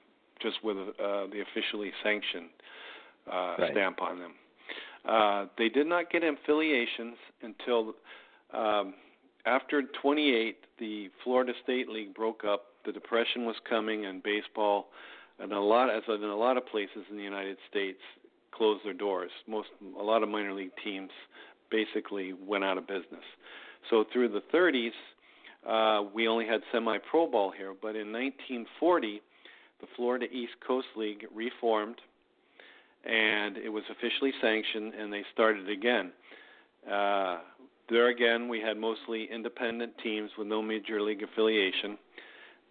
just 0.42 0.58
with 0.64 0.78
uh, 0.78 1.28
the 1.32 1.44
officially 1.50 1.92
sanctioned 2.04 2.50
uh, 3.32 3.56
right. 3.60 3.72
stamp 3.72 4.02
on 4.02 4.20
them. 4.20 4.34
Uh, 5.08 5.46
they 5.58 5.70
did 5.70 5.88
not 5.88 6.12
get 6.12 6.24
affiliations 6.24 7.16
until 7.42 7.96
um, 8.54 8.94
after 9.46 9.84
28. 10.02 10.58
The 10.80 11.10
Florida 11.24 11.54
State 11.64 11.90
League 11.90 12.14
broke 12.14 12.44
up. 12.46 12.68
The 12.86 12.92
depression 12.92 13.46
was 13.46 13.56
coming, 13.68 14.06
and 14.06 14.24
baseball 14.24 14.88
and 15.40 15.54
a 15.54 15.60
lot 15.60 15.90
as 15.90 16.04
in 16.08 16.24
a 16.24 16.36
lot 16.36 16.58
of 16.58 16.66
places 16.68 17.04
in 17.10 17.18
the 17.18 17.24
United 17.24 17.58
States 17.70 18.00
closed 18.52 18.86
their 18.86 18.94
doors. 18.94 19.32
Most 19.48 19.70
a 19.98 20.04
lot 20.04 20.22
of 20.22 20.30
minor 20.30 20.54
league 20.54 20.72
teams 20.84 21.12
basically 21.72 22.34
went 22.34 22.64
out 22.64 22.78
of 22.78 22.88
business. 22.88 23.24
So 23.90 24.06
through 24.12 24.30
the 24.30 24.42
30s, 24.54 24.92
uh, 25.68 26.04
we 26.14 26.28
only 26.28 26.46
had 26.46 26.62
semi-pro 26.72 27.28
ball 27.28 27.52
here. 27.52 27.74
But 27.80 27.96
in 27.96 28.12
1940, 28.12 29.22
the 29.80 29.88
Florida 29.96 30.26
East 30.32 30.54
Coast 30.66 30.88
League 30.98 31.26
reformed, 31.34 32.02
and 33.06 33.56
it 33.58 33.70
was 33.70 33.84
officially 33.90 34.34
sanctioned, 34.42 34.94
and 34.94 35.14
they 35.14 35.24
started 35.34 35.70
again. 35.70 36.12
Uh, 36.90 37.40
there 37.90 38.10
again, 38.10 38.48
we 38.48 38.60
had 38.60 38.78
mostly 38.78 39.28
independent 39.32 39.94
teams 40.04 40.32
with 40.38 40.48
no 40.48 40.62
major 40.62 41.02
league 41.02 41.24
affiliation. 41.24 41.98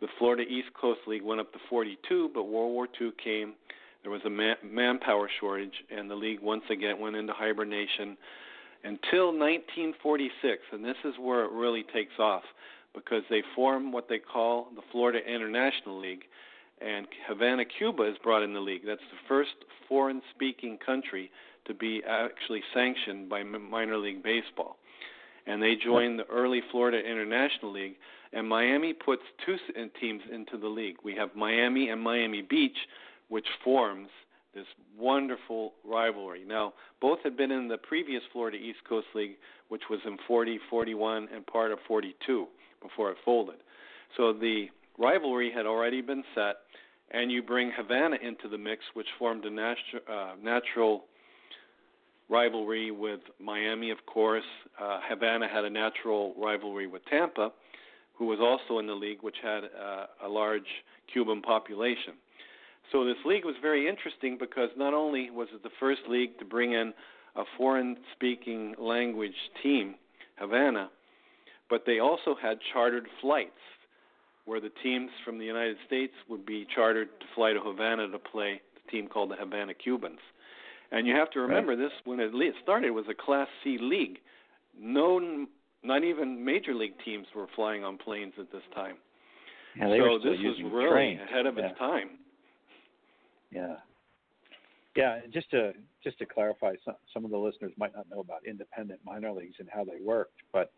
The 0.00 0.08
Florida 0.18 0.42
East 0.42 0.68
Coast 0.80 1.00
League 1.06 1.22
went 1.22 1.40
up 1.40 1.52
to 1.52 1.58
42, 1.68 2.30
but 2.32 2.44
World 2.44 2.72
War 2.72 2.88
II 3.00 3.10
came. 3.22 3.54
There 4.02 4.12
was 4.12 4.20
a 4.24 4.30
man- 4.30 4.56
manpower 4.62 5.28
shortage, 5.40 5.84
and 5.90 6.08
the 6.08 6.14
league 6.14 6.40
once 6.40 6.62
again 6.70 7.00
went 7.00 7.16
into 7.16 7.32
hibernation 7.32 8.16
until 8.84 9.26
1946. 9.26 10.62
And 10.72 10.84
this 10.84 10.96
is 11.04 11.14
where 11.18 11.44
it 11.44 11.50
really 11.50 11.84
takes 11.92 12.18
off 12.18 12.44
because 12.94 13.22
they 13.28 13.42
form 13.54 13.92
what 13.92 14.08
they 14.08 14.18
call 14.18 14.68
the 14.74 14.82
Florida 14.92 15.18
International 15.18 16.00
League, 16.00 16.24
and 16.80 17.06
Havana, 17.26 17.64
Cuba 17.64 18.04
is 18.04 18.16
brought 18.22 18.42
in 18.42 18.52
the 18.52 18.60
league. 18.60 18.82
That's 18.86 19.00
the 19.10 19.18
first 19.26 19.50
foreign 19.88 20.22
speaking 20.34 20.78
country 20.84 21.30
to 21.66 21.74
be 21.74 22.02
actually 22.08 22.62
sanctioned 22.72 23.28
by 23.28 23.42
minor 23.42 23.98
league 23.98 24.22
baseball. 24.22 24.77
And 25.48 25.62
they 25.62 25.74
joined 25.82 26.18
the 26.18 26.26
early 26.26 26.60
Florida 26.70 26.98
International 26.98 27.72
League 27.72 27.96
and 28.32 28.48
Miami 28.48 28.92
puts 28.92 29.22
two 29.44 29.56
teams 30.00 30.22
into 30.32 30.58
the 30.58 30.68
league. 30.68 30.96
We 31.02 31.14
have 31.16 31.30
Miami 31.34 31.88
and 31.88 32.00
Miami 32.00 32.42
Beach, 32.42 32.76
which 33.28 33.46
forms 33.64 34.08
this 34.54 34.66
wonderful 34.98 35.72
rivalry. 35.84 36.44
Now, 36.46 36.74
both 37.00 37.18
had 37.22 37.36
been 37.36 37.50
in 37.50 37.68
the 37.68 37.78
previous 37.78 38.22
Florida 38.32 38.56
East 38.56 38.78
Coast 38.88 39.06
League, 39.14 39.36
which 39.68 39.82
was 39.90 40.00
in 40.06 40.18
40, 40.26 40.58
41, 40.68 41.28
and 41.34 41.46
part 41.46 41.72
of 41.72 41.78
42 41.86 42.46
before 42.82 43.10
it 43.10 43.18
folded. 43.24 43.56
So 44.16 44.32
the 44.32 44.66
rivalry 44.98 45.52
had 45.54 45.66
already 45.66 46.00
been 46.00 46.24
set, 46.34 46.56
and 47.10 47.30
you 47.30 47.42
bring 47.42 47.70
Havana 47.76 48.16
into 48.22 48.48
the 48.48 48.58
mix, 48.58 48.82
which 48.94 49.06
formed 49.18 49.44
a 49.44 49.50
natu- 49.50 50.08
uh, 50.10 50.34
natural 50.42 51.04
rivalry 52.28 52.90
with 52.90 53.20
Miami, 53.40 53.90
of 53.90 53.98
course. 54.06 54.44
Uh, 54.80 55.00
Havana 55.08 55.48
had 55.48 55.64
a 55.64 55.70
natural 55.70 56.34
rivalry 56.36 56.86
with 56.86 57.02
Tampa 57.06 57.52
who 58.18 58.26
was 58.26 58.40
also 58.40 58.80
in 58.80 58.86
the 58.86 58.94
league, 58.94 59.22
which 59.22 59.36
had 59.42 59.64
uh, 59.64 60.06
a 60.24 60.28
large 60.28 60.66
Cuban 61.12 61.40
population. 61.40 62.14
So 62.90 63.04
this 63.04 63.16
league 63.24 63.44
was 63.44 63.54
very 63.62 63.88
interesting 63.88 64.36
because 64.38 64.70
not 64.76 64.92
only 64.92 65.30
was 65.30 65.48
it 65.54 65.62
the 65.62 65.70
first 65.78 66.00
league 66.08 66.38
to 66.38 66.44
bring 66.44 66.72
in 66.72 66.92
a 67.36 67.44
foreign-speaking 67.56 68.74
language 68.78 69.36
team, 69.62 69.94
Havana, 70.36 70.90
but 71.70 71.84
they 71.86 72.00
also 72.00 72.34
had 72.40 72.58
chartered 72.72 73.06
flights 73.20 73.50
where 74.46 74.60
the 74.60 74.72
teams 74.82 75.10
from 75.24 75.38
the 75.38 75.44
United 75.44 75.76
States 75.86 76.14
would 76.28 76.46
be 76.46 76.66
chartered 76.74 77.08
to 77.20 77.26
fly 77.34 77.52
to 77.52 77.60
Havana 77.60 78.08
to 78.08 78.18
play 78.18 78.60
the 78.74 78.90
team 78.90 79.06
called 79.06 79.30
the 79.30 79.36
Havana 79.36 79.74
Cubans. 79.74 80.20
And 80.90 81.06
you 81.06 81.14
have 81.14 81.30
to 81.32 81.40
remember 81.40 81.72
right. 81.72 81.78
this 81.78 81.92
when 82.04 82.18
it 82.20 82.32
started 82.62 82.90
was 82.92 83.04
a 83.10 83.14
Class 83.14 83.48
C 83.62 83.78
league. 83.80 84.18
No 84.78 85.46
not 85.82 86.04
even 86.04 86.44
major 86.44 86.74
league 86.74 86.94
teams 87.04 87.26
were 87.34 87.46
flying 87.54 87.84
on 87.84 87.98
planes 87.98 88.32
at 88.38 88.50
this 88.50 88.62
time. 88.74 88.96
Yeah, 89.76 89.96
so 89.96 90.18
this 90.18 90.38
was 90.40 90.56
really 90.72 90.90
trains. 90.90 91.20
ahead 91.22 91.46
of 91.46 91.56
yeah. 91.56 91.66
its 91.66 91.78
time. 91.78 92.10
Yeah. 93.50 93.76
Yeah, 94.96 95.20
just 95.32 95.50
to 95.52 95.72
just 96.02 96.18
to 96.18 96.26
clarify, 96.26 96.74
some 96.84 96.96
some 97.14 97.24
of 97.24 97.30
the 97.30 97.38
listeners 97.38 97.72
might 97.78 97.94
not 97.94 98.10
know 98.10 98.20
about 98.20 98.46
independent 98.46 99.00
minor 99.04 99.30
leagues 99.30 99.54
and 99.60 99.68
how 99.72 99.84
they 99.84 100.02
worked, 100.02 100.40
but 100.52 100.72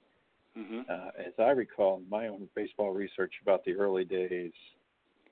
mm-hmm. 0.58 0.80
uh, 0.90 1.08
as 1.18 1.32
I 1.38 1.50
recall 1.50 1.98
in 1.98 2.08
my 2.10 2.26
own 2.26 2.46
baseball 2.54 2.92
research 2.92 3.32
about 3.42 3.64
the 3.64 3.72
early 3.72 4.04
days, 4.04 4.52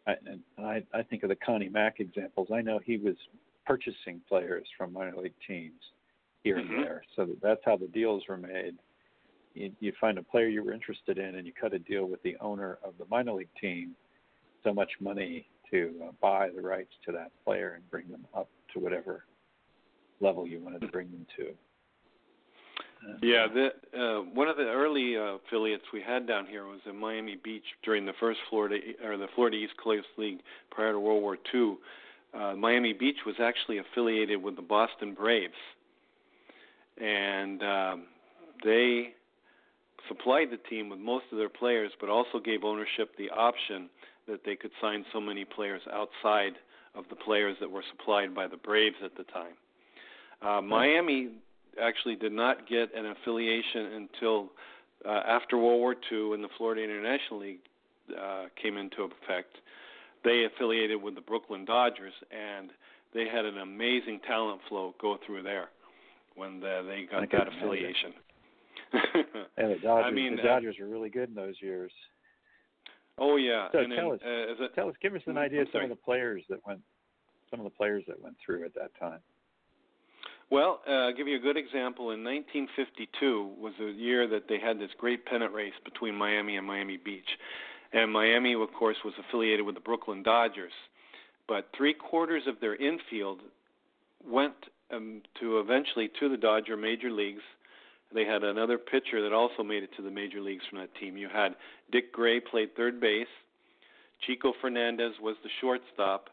I, 0.07 0.15
and 0.25 0.41
I, 0.59 0.83
I 0.95 1.03
think 1.03 1.23
of 1.23 1.29
the 1.29 1.37
Connie 1.37 1.69
Mack 1.69 2.01
examples. 2.01 2.49
I 2.53 2.63
know 2.63 2.81
he 2.83 2.97
was 2.97 3.17
purchasing 3.69 4.21
players 4.29 4.67
from 4.77 4.93
minor 4.93 5.17
league 5.17 5.35
teams 5.47 5.81
here 6.43 6.57
mm-hmm. 6.57 6.75
and 6.75 6.85
there, 6.85 7.03
so 7.15 7.25
that 7.27 7.41
that's 7.43 7.61
how 7.65 7.77
the 7.77 7.89
deals 7.89 8.23
were 8.29 8.37
made 8.39 8.75
you, 9.59 9.73
you 9.81 9.93
find 10.01 10.19
a 10.19 10.23
player 10.23 10.47
you 10.47 10.63
were 10.63 10.73
interested 10.73 11.19
in 11.19 11.35
and 11.35 11.47
you 11.47 11.53
cut 11.59 11.75
a 11.75 11.79
deal 11.79 12.07
with 12.07 12.23
the 12.23 12.37
owner 12.41 12.79
of 12.85 12.95
the 12.99 13.05
minor 13.11 13.33
league 13.33 13.49
team, 13.61 13.95
so 14.65 14.73
much 14.73 14.91
money 15.01 15.47
to 15.71 15.93
uh, 16.05 16.13
buy 16.21 16.49
the 16.55 16.63
rights 16.63 16.93
to 17.05 17.13
that 17.13 17.31
player 17.45 17.75
and 17.75 17.91
bring 17.91 18.09
them 18.09 18.25
up 18.35 18.49
to 18.73 18.81
whatever 18.81 19.25
level 20.21 20.47
you 20.47 20.61
wanted 20.61 20.81
to 20.81 20.89
bring 20.89 21.11
them 21.11 21.27
to. 21.37 21.49
Uh, 23.07 23.17
yeah, 23.23 23.47
the, 23.47 23.69
uh, 23.97 24.23
one 24.35 24.49
of 24.49 24.57
the 24.57 24.65
early 24.65 25.17
uh, 25.17 25.37
affiliates 25.47 25.85
we 25.93 26.01
had 26.01 26.27
down 26.27 26.47
here 26.47 26.67
was 26.67 26.81
in 26.89 26.97
Miami 26.97 27.37
Beach 27.37 27.63
during 27.85 28.05
the 28.05 28.15
first 28.19 28.41
Florida 28.51 28.77
or 29.05 29.17
the 29.17 29.29
Florida 29.35 29.57
East 29.57 29.75
Coast 29.83 30.07
League 30.17 30.41
prior 30.71 30.93
to 30.93 31.01
World 31.01 31.23
War 31.23 31.37
II. 31.55 31.77
Uh, 32.39 32.55
Miami 32.55 32.93
Beach 32.93 33.17
was 33.27 33.37
actually 33.41 33.79
affiliated 33.79 34.43
with 34.43 34.57
the 34.57 34.63
Boston 34.63 35.15
Braves, 35.15 35.53
and 37.01 37.63
um, 37.63 38.05
they 38.65 39.15
supplied 40.07 40.49
the 40.51 40.59
team 40.69 40.89
with 40.89 41.01
most 41.01 41.25
of 41.33 41.39
their 41.39 41.49
players, 41.49 41.91
but 42.01 42.09
also 42.09 42.39
gave 42.39 42.65
ownership 42.65 43.17
the 43.17 43.31
option 43.31 43.89
that 44.29 44.41
they 44.45 44.55
could 44.55 44.71
sign 44.81 45.05
so 45.13 45.21
many 45.21 45.45
players 45.45 45.83
outside 45.93 46.53
of 46.95 47.05
the 47.11 47.17
players 47.17 47.57
that 47.61 47.71
were 47.71 47.83
supplied 47.91 48.35
by 48.35 48.47
the 48.47 48.57
Braves 48.57 48.97
at 49.05 49.17
the 49.17 49.25
time. 49.25 49.55
Uh, 50.41 50.61
Miami 50.61 51.31
actually 51.83 52.17
did 52.17 52.33
not 52.33 52.69
get 52.69 52.95
an 52.95 53.07
affiliation 53.07 54.09
until 54.13 54.51
uh, 55.05 55.23
after 55.27 55.57
World 55.57 55.81
War 55.81 55.97
II 56.13 56.31
when 56.31 56.43
the 56.43 56.49
Florida 56.57 56.83
International 56.83 57.41
League 57.41 57.61
uh, 58.17 58.45
came 58.61 58.77
into 58.77 59.03
effect. 59.03 59.57
They 60.25 60.45
affiliated 60.45 61.03
with 61.03 61.15
the 61.15 61.21
Brooklyn 61.21 61.65
Dodgers, 61.65 62.13
and 62.31 62.71
they 63.15 63.27
had 63.27 63.45
an 63.45 63.59
amazing 63.59 64.21
talent 64.27 64.61
flow 64.69 64.95
go 65.01 65.19
through 65.25 65.43
there 65.43 65.69
when 66.37 66.61
the, 66.61 66.85
they 66.87 67.07
got 67.11 67.31
that 67.31 67.49
affiliation. 67.49 68.13
yeah, 68.93 69.69
the 69.69 69.77
Dodgers, 69.83 70.05
I 70.07 70.11
mean, 70.11 70.37
the 70.37 70.43
Dodgers 70.43 70.77
uh, 70.81 70.85
were 70.85 70.91
really 70.91 71.11
good 71.11 71.29
in 71.29 71.35
those 71.35 71.57
years. 71.61 71.93
Oh 73.19 73.37
yeah. 73.37 73.69
So 73.73 73.79
and 73.79 73.93
tell 73.95 74.11
then, 74.11 74.19
us, 74.19 74.25
uh, 74.25 74.65
it, 74.65 74.75
tell 74.75 74.89
us, 74.89 74.95
give 75.03 75.15
us 75.15 75.23
an 75.27 75.37
I'm 75.37 75.45
idea 75.45 75.63
of 75.63 75.69
some 75.73 75.83
of 75.83 75.89
the 75.89 75.97
players 75.97 76.43
that 76.49 76.65
went, 76.67 76.81
some 77.51 77.61
of 77.61 77.65
the 77.65 77.71
players 77.71 78.05
that 78.09 78.21
went 78.23 78.37
through 78.45 78.65
at 78.65 78.75
that 78.75 78.91
time. 78.99 79.21
Well, 80.51 80.81
uh, 80.89 80.93
I'll 80.93 81.15
give 81.15 81.29
you 81.29 81.37
a 81.37 81.41
good 81.41 81.59
example. 81.59 82.13
In 82.13 82.25
1952 82.25 83.57
was 83.59 83.75
the 83.79 83.91
year 83.91 84.27
that 84.29 84.49
they 84.49 84.59
had 84.59 84.79
this 84.79 84.91
great 84.97 85.27
pennant 85.27 85.53
race 85.53 85.75
between 85.85 86.15
Miami 86.15 86.57
and 86.57 86.67
Miami 86.67 86.97
Beach, 86.97 87.29
and 87.93 88.13
Miami, 88.13 88.55
of 88.55 88.73
course, 88.79 88.97
was 89.05 89.15
affiliated 89.19 89.65
with 89.65 89.75
the 89.75 89.81
Brooklyn 89.81 90.23
Dodgers. 90.23 90.73
But 91.47 91.69
three 91.77 91.95
quarters 91.95 92.43
of 92.47 92.61
their 92.61 92.77
infield 92.77 93.41
went 94.27 94.55
um, 94.93 95.23
to 95.41 95.59
eventually 95.59 96.11
to 96.21 96.29
the 96.29 96.37
Dodger 96.37 96.77
major 96.77 97.11
leagues. 97.11 97.43
They 98.15 98.25
had 98.25 98.43
another 98.43 98.79
pitcher 98.79 99.23
that 99.23 99.33
also 99.33 99.63
made 99.63 99.83
it 99.83 99.91
to 99.97 100.03
the 100.03 100.11
major 100.11 100.41
leagues 100.41 100.65
from 100.69 100.79
that 100.79 100.95
team. 100.97 101.17
You 101.17 101.29
had 101.29 101.55
Dick 101.93 102.13
Gray 102.13 102.41
played 102.41 102.75
third 102.77 103.01
base. 103.01 103.27
Chico 104.27 104.53
Fernandez 104.61 105.13
was 105.23 105.37
the 105.43 105.51
shortstop, 105.61 106.31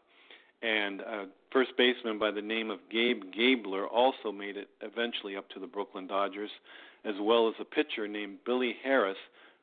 and 0.62 1.00
a 1.00 1.26
first 1.52 1.70
baseman 1.78 2.18
by 2.18 2.30
the 2.30 2.42
name 2.42 2.70
of 2.70 2.80
Gabe 2.90 3.22
Gabler 3.32 3.86
also 3.86 4.32
made 4.32 4.56
it 4.56 4.68
eventually 4.80 5.36
up 5.36 5.48
to 5.50 5.60
the 5.60 5.66
Brooklyn 5.66 6.06
Dodgers, 6.06 6.50
as 7.04 7.14
well 7.20 7.48
as 7.48 7.54
a 7.60 7.64
pitcher 7.64 8.08
named 8.08 8.38
Billy 8.44 8.74
Harris, 8.82 9.18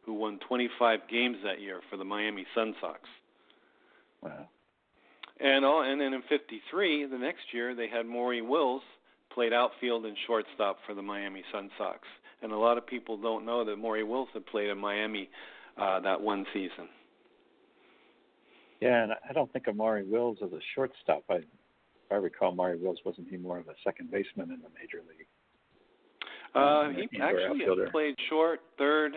who 0.05 0.13
won 0.13 0.39
25 0.47 0.99
games 1.09 1.37
that 1.43 1.61
year 1.61 1.81
for 1.89 1.97
the 1.97 2.03
Miami 2.03 2.45
Sun 2.55 2.75
Sox. 2.81 3.01
Wow. 4.21 4.47
And 5.39 5.65
all, 5.65 5.81
and 5.83 5.99
then 5.99 6.13
in 6.13 6.21
'53, 6.29 7.05
the 7.07 7.17
next 7.17 7.41
year, 7.53 7.75
they 7.75 7.87
had 7.87 8.05
Maury 8.05 8.41
Wills 8.41 8.83
played 9.33 9.51
outfield 9.51 10.05
and 10.05 10.15
shortstop 10.27 10.77
for 10.85 10.93
the 10.93 11.01
Miami 11.01 11.43
Sun 11.51 11.71
Sox. 11.77 11.99
And 12.41 12.51
a 12.51 12.57
lot 12.57 12.77
of 12.77 12.85
people 12.85 13.17
don't 13.17 13.45
know 13.45 13.65
that 13.65 13.77
Maury 13.77 14.03
Wills 14.03 14.29
had 14.33 14.45
played 14.45 14.69
in 14.69 14.77
Miami 14.77 15.29
uh, 15.77 15.99
that 16.01 16.21
one 16.21 16.45
season. 16.53 16.87
Yeah, 18.79 19.03
and 19.03 19.13
I 19.27 19.33
don't 19.33 19.51
think 19.51 19.67
of 19.67 19.75
Maury 19.75 20.03
Wills 20.03 20.37
as 20.43 20.51
a 20.51 20.59
shortstop. 20.75 21.23
I, 21.29 21.35
if 21.35 21.45
I 22.11 22.15
recall, 22.15 22.51
Maury 22.51 22.77
Wills 22.77 22.99
wasn't 23.05 23.29
he 23.29 23.37
more 23.37 23.57
of 23.57 23.67
a 23.67 23.75
second 23.83 24.11
baseman 24.11 24.51
in 24.51 24.59
the 24.61 24.69
major 24.79 25.01
league? 25.07 25.27
Uh, 26.53 26.89
he 26.89 27.19
actually 27.19 27.89
played 27.91 28.15
short, 28.29 28.59
third. 28.77 29.13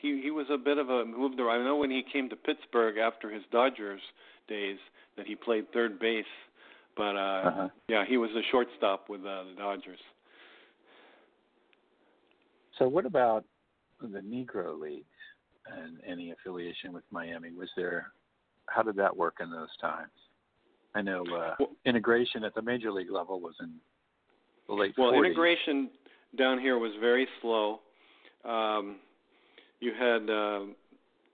He 0.00 0.20
he 0.22 0.30
was 0.30 0.46
a 0.50 0.56
bit 0.58 0.78
of 0.78 0.88
a 0.90 1.04
moved 1.04 1.40
around. 1.40 1.60
I 1.62 1.64
know 1.64 1.76
when 1.76 1.90
he 1.90 2.02
came 2.12 2.28
to 2.30 2.36
Pittsburgh 2.36 2.98
after 2.98 3.30
his 3.30 3.42
Dodgers 3.50 4.00
days 4.48 4.78
that 5.16 5.26
he 5.26 5.34
played 5.34 5.70
third 5.72 5.98
base, 5.98 6.24
but 6.96 7.16
uh, 7.16 7.42
Uh-huh. 7.48 7.68
yeah, 7.88 8.04
he 8.06 8.16
was 8.16 8.30
a 8.30 8.42
shortstop 8.50 9.08
with 9.08 9.20
uh, 9.22 9.44
the 9.44 9.54
Dodgers. 9.58 9.98
So, 12.78 12.86
what 12.88 13.06
about 13.06 13.44
the 14.00 14.20
Negro 14.20 14.78
Leagues 14.80 15.04
and 15.66 15.98
any 16.06 16.30
affiliation 16.30 16.92
with 16.92 17.04
Miami? 17.10 17.50
Was 17.52 17.68
there? 17.76 18.12
How 18.66 18.82
did 18.82 18.96
that 18.96 19.16
work 19.16 19.36
in 19.40 19.50
those 19.50 19.74
times? 19.80 20.12
I 20.94 21.02
know 21.02 21.22
uh, 21.26 21.54
Well- 21.58 21.70
integration 21.84 22.44
at 22.44 22.54
the 22.54 22.62
major 22.62 22.92
league 22.92 23.10
level 23.10 23.40
was 23.40 23.54
in 23.60 23.74
the 24.68 24.74
late 24.74 24.94
Well, 24.96 25.12
40s. 25.12 25.26
integration 25.26 25.90
down 26.36 26.60
here 26.60 26.78
was 26.78 26.92
very 27.00 27.26
slow. 27.40 27.80
Um, 28.44 28.96
you 29.80 29.92
had, 29.94 30.28
uh, 30.28 30.60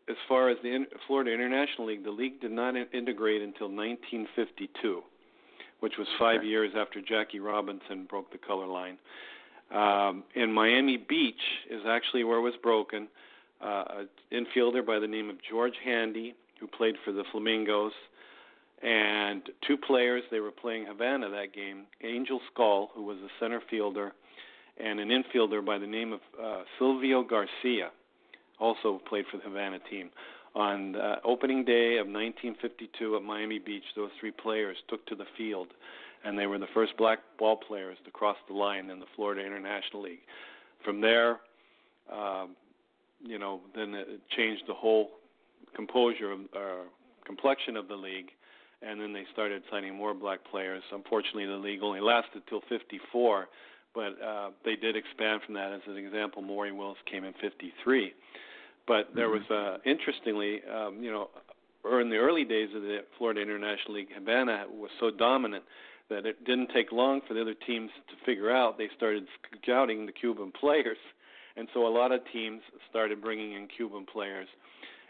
as 0.09 0.17
far 0.29 0.49
as 0.51 0.59
the 0.63 0.87
Florida 1.07 1.33
International 1.33 1.87
League, 1.89 2.05
the 2.05 2.11
league 2.11 2.41
did 2.41 2.53
not 2.53 2.77
in- 2.77 2.89
integrate 2.93 3.43
until 3.43 3.69
1952, 3.69 5.03
which 5.81 5.97
was 5.99 6.07
five 6.19 6.41
Okay. 6.41 6.49
years 6.49 6.75
after 6.77 7.01
Jackie 7.01 7.41
Robinson 7.41 8.05
broke 8.05 8.31
the 8.31 8.39
color 8.39 8.67
line. 8.67 8.99
Um, 9.71 10.25
in 10.35 10.53
Miami 10.53 10.99
Beach 10.99 11.41
is 11.71 11.85
actually 11.87 12.25
where 12.25 12.39
it 12.39 12.43
was 12.43 12.57
broken. 12.57 13.09
Uh, 13.61 14.05
an 14.31 14.47
infielder 14.47 14.85
by 14.85 14.99
the 14.99 15.07
name 15.07 15.31
of 15.31 15.41
George 15.43 15.77
Handy, 15.83 16.35
who 16.61 16.67
played 16.67 16.97
for 17.05 17.13
the 17.13 17.25
Flamingos, 17.33 17.93
and 18.83 19.49
two 19.67 19.79
players. 19.79 20.23
They 20.31 20.41
were 20.41 20.51
playing 20.51 20.85
Havana 20.87 21.31
that 21.31 21.53
game. 21.55 21.87
Angel 22.03 22.41
Scull, 22.53 22.91
who 22.95 23.03
was 23.03 23.17
a 23.19 23.29
center 23.41 23.61
fielder, 23.71 24.13
and 24.77 25.01
an 25.01 25.09
infielder 25.09 25.65
by 25.65 25.79
the 25.79 25.87
name 25.87 26.13
of 26.13 26.21
uh, 26.41 26.65
Silvio 26.79 27.23
Garcia, 27.23 27.91
also 28.59 29.01
played 29.09 29.25
for 29.31 29.39
the 29.39 29.45
Havana 29.45 29.79
team. 29.91 30.11
On 30.55 30.95
uh, 30.95 31.17
opening 31.25 31.65
day 31.65 31.97
of 31.99 32.07
1952 32.07 33.17
at 33.17 33.23
Miami 33.23 33.59
Beach, 33.59 33.85
those 33.97 34.11
three 34.21 34.31
players 34.31 34.77
took 34.89 35.05
to 35.07 35.17
the 35.17 35.25
field, 35.37 35.69
and 36.25 36.39
they 36.39 36.47
were 36.47 36.59
the 36.59 36.69
first 36.73 36.97
black 36.97 37.19
ball 37.39 37.57
players 37.57 37.99
to 38.05 38.11
cross 38.11 38.37
the 38.49 38.55
line 38.55 38.89
in 38.89 39.01
the 39.01 39.07
Florida 39.17 39.45
International 39.45 40.03
League. 40.03 40.23
From 40.85 41.01
there, 41.01 41.41
um, 42.13 42.55
you 43.21 43.39
know, 43.39 43.61
then 43.75 43.95
it 43.95 44.21
changed 44.37 44.63
the 44.69 44.75
whole 44.75 45.11
composure 45.75 46.31
of, 46.31 46.41
uh, 46.55 46.85
complexion 47.25 47.77
of 47.77 47.89
the 47.89 47.97
league, 47.97 48.31
and 48.83 49.01
then 49.01 49.13
they 49.13 49.25
started 49.33 49.63
signing 49.71 49.95
more 49.95 50.15
black 50.15 50.41
players. 50.51 50.83
Unfortunately, 50.93 51.47
the 51.47 51.53
league 51.53 51.83
only 51.83 52.01
lasted 52.01 52.43
till 52.49 52.61
54, 52.69 53.49
but 53.95 54.21
uh, 54.23 54.51
they 54.65 54.77
did 54.77 54.97
expand 54.97 55.43
from 55.45 55.55
that. 55.55 55.73
As 55.73 55.81
an 55.87 55.97
example, 55.97 56.43
Maury 56.43 56.73
Wills 56.73 56.97
came 57.11 57.25
in 57.25 57.33
53. 57.41 58.13
But 58.87 59.09
there 59.15 59.31
was, 59.31 59.43
uh, 59.51 59.79
interestingly, 59.87 60.61
um, 60.71 61.03
you 61.03 61.11
know, 61.11 61.31
or 61.85 62.01
in 62.01 62.11
the 62.11 62.17
early 62.17 62.45
days 62.45 62.69
of 62.75 62.83
the 62.83 62.99
Florida 63.19 63.41
International 63.41 63.95
League, 63.95 64.09
Havana 64.15 64.65
was 64.71 64.91
so 64.99 65.11
dominant 65.11 65.65
that 66.11 66.27
it 66.27 66.45
didn't 66.45 66.71
take 66.75 66.93
long 66.93 67.21
for 67.27 67.35
the 67.35 67.41
other 67.41 67.55
teams 67.67 67.91
to 68.09 68.27
figure 68.27 68.51
out. 68.51 68.77
They 68.77 68.89
started 68.97 69.27
scouting 69.63 70.07
the 70.07 70.13
Cuban 70.13 70.53
players, 70.61 70.99
and 71.57 71.69
so 71.73 71.87
a 71.87 71.89
lot 71.89 72.13
of 72.13 72.21
teams 72.33 72.61
started 72.91 73.23
bringing 73.23 73.53
in 73.53 73.69
Cuban 73.69 74.07
players. 74.11 74.49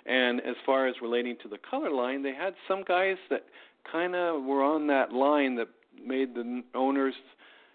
And 0.07 0.41
as 0.41 0.57
far 0.67 0.87
as 0.87 0.95
relating 1.01 1.37
to 1.43 1.49
the 1.49 1.59
color 1.59 1.91
line, 1.91 2.23
they 2.23 2.35
had 2.35 2.55
some 2.69 2.85
guys 2.87 3.17
that 3.31 3.45
kind 3.91 4.15
of 4.15 4.45
were 4.45 4.63
on 4.63 4.87
that 4.89 5.13
line 5.13 5.55
that 5.57 5.69
made 6.05 6.35
the 6.35 6.63
owners, 6.75 7.15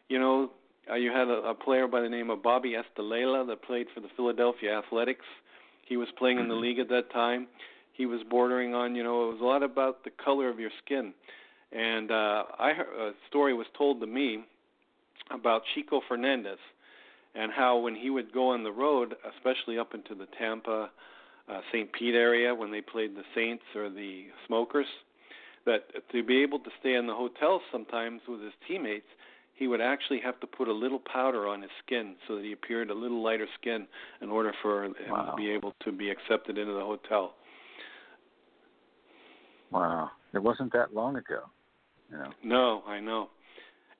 you 0.10 0.20
know, 0.20 0.52
uh, 0.92 0.96
you 0.96 1.12
had 1.12 1.28
a, 1.28 1.50
a 1.50 1.54
player 1.54 1.88
by 1.88 2.02
the 2.02 2.10
name 2.10 2.30
of 2.30 2.42
Bobby 2.44 2.76
Estalella 2.76 3.46
that 3.48 3.64
played 3.64 3.88
for 3.94 4.02
the 4.02 4.10
Philadelphia 4.16 4.78
Athletics. 4.78 5.26
He 5.88 5.98
was 5.98 6.08
playing 6.18 6.40
in 6.40 6.48
the 6.48 6.56
league 6.56 6.80
at 6.80 6.90
that 6.90 7.12
time. 7.12 7.48
He 7.94 8.06
was 8.06 8.22
bordering 8.30 8.74
on, 8.74 8.96
you 8.96 9.04
know, 9.04 9.30
it 9.30 9.34
was 9.34 9.42
a 9.42 9.46
lot 9.46 9.64
about 9.64 10.04
the 10.04 10.12
color 10.24 10.50
of 10.50 10.60
your 10.60 10.72
skin. 10.86 11.14
And 11.72 12.12
uh, 12.12 12.44
I 12.58 12.74
heard, 12.74 12.88
a 13.00 13.12
story 13.28 13.54
was 13.54 13.68
told 13.78 14.00
to 14.02 14.08
me 14.08 14.44
about 15.32 15.62
Chico 15.76 16.02
Fernandez 16.08 16.58
and 17.36 17.52
how 17.52 17.78
when 17.78 17.96
he 17.96 18.10
would 18.10 18.34
go 18.34 18.50
on 18.50 18.64
the 18.64 18.72
road, 18.72 19.16
especially 19.36 19.78
up 19.78 19.94
into 19.94 20.16
the 20.16 20.28
Tampa, 20.38 20.90
uh, 21.50 21.62
St. 21.72 21.92
Pete 21.94 22.16
area 22.16 22.54
when 22.54 22.72
they 22.72 22.82
played 22.82 23.16
the 23.16 23.24
Saints 23.36 23.64
or 23.76 23.90
the 23.90 24.26
Smokers, 24.48 24.88
that 25.66 25.84
to 26.12 26.24
be 26.24 26.42
able 26.42 26.60
to 26.60 26.70
stay 26.80 26.96
in 26.96 27.06
the 27.06 27.14
hotels 27.14 27.62
sometimes 27.72 28.22
with 28.28 28.42
his 28.42 28.54
teammates, 28.68 29.06
he 29.60 29.68
would 29.68 29.82
actually 29.82 30.22
have 30.24 30.40
to 30.40 30.48
put 30.48 30.70
a 30.70 30.74
little 30.74 31.00
powder 31.12 31.46
on 31.46 31.62
his 31.62 31.70
skin 31.86 32.16
so 32.28 32.36
that 32.38 32.44
he 32.46 32.54
appeared 32.54 32.90
a 32.90 32.94
little 32.94 33.22
lighter 33.22 33.48
skin 33.60 33.86
in 34.22 34.30
order 34.30 34.54
for 34.62 34.86
him 34.86 34.96
Wow. 35.10 35.32
to 35.32 35.36
be 35.36 35.52
able 35.52 35.74
to 35.84 35.92
be 35.92 36.10
accepted 36.10 36.58
into 36.58 36.74
the 36.74 36.80
hotel. 36.80 37.36
Wow, 39.72 40.12
it 40.34 40.40
wasn't 40.40 40.72
that 40.74 40.94
long 40.96 41.18
ago. 41.18 41.42
You 42.10 42.18
know. 42.18 42.32
No, 42.44 42.84
I 42.88 43.00
know. 43.00 43.30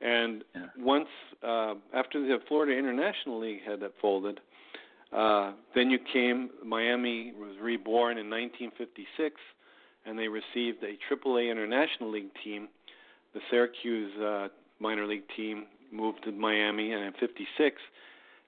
And 0.02 0.44
Yeah. 0.56 0.68
once 0.78 1.10
uh, 1.44 1.76
after 1.94 2.22
the 2.22 2.40
Florida 2.48 2.76
International 2.78 3.38
League 3.40 3.62
had 3.64 3.82
folded, 4.02 4.40
uh, 5.12 5.52
then 5.76 5.90
you 5.92 6.00
came. 6.00 6.50
Miami 6.64 7.34
was 7.34 7.58
reborn 7.60 8.18
in 8.18 8.30
1956, 8.30 9.36
and 10.06 10.18
they 10.18 10.28
received 10.30 10.84
a 10.84 10.96
AAA 11.10 11.52
International 11.52 12.10
League 12.10 12.34
team. 12.44 12.70
The 13.34 13.42
Syracuse 13.52 14.18
uh, 14.20 14.48
minor 14.80 15.06
league 15.06 15.24
team 15.36 15.66
moved 15.92 16.24
to 16.24 16.32
Miami, 16.32 16.92
and 16.94 17.04
in 17.04 17.14
'56 17.20 17.82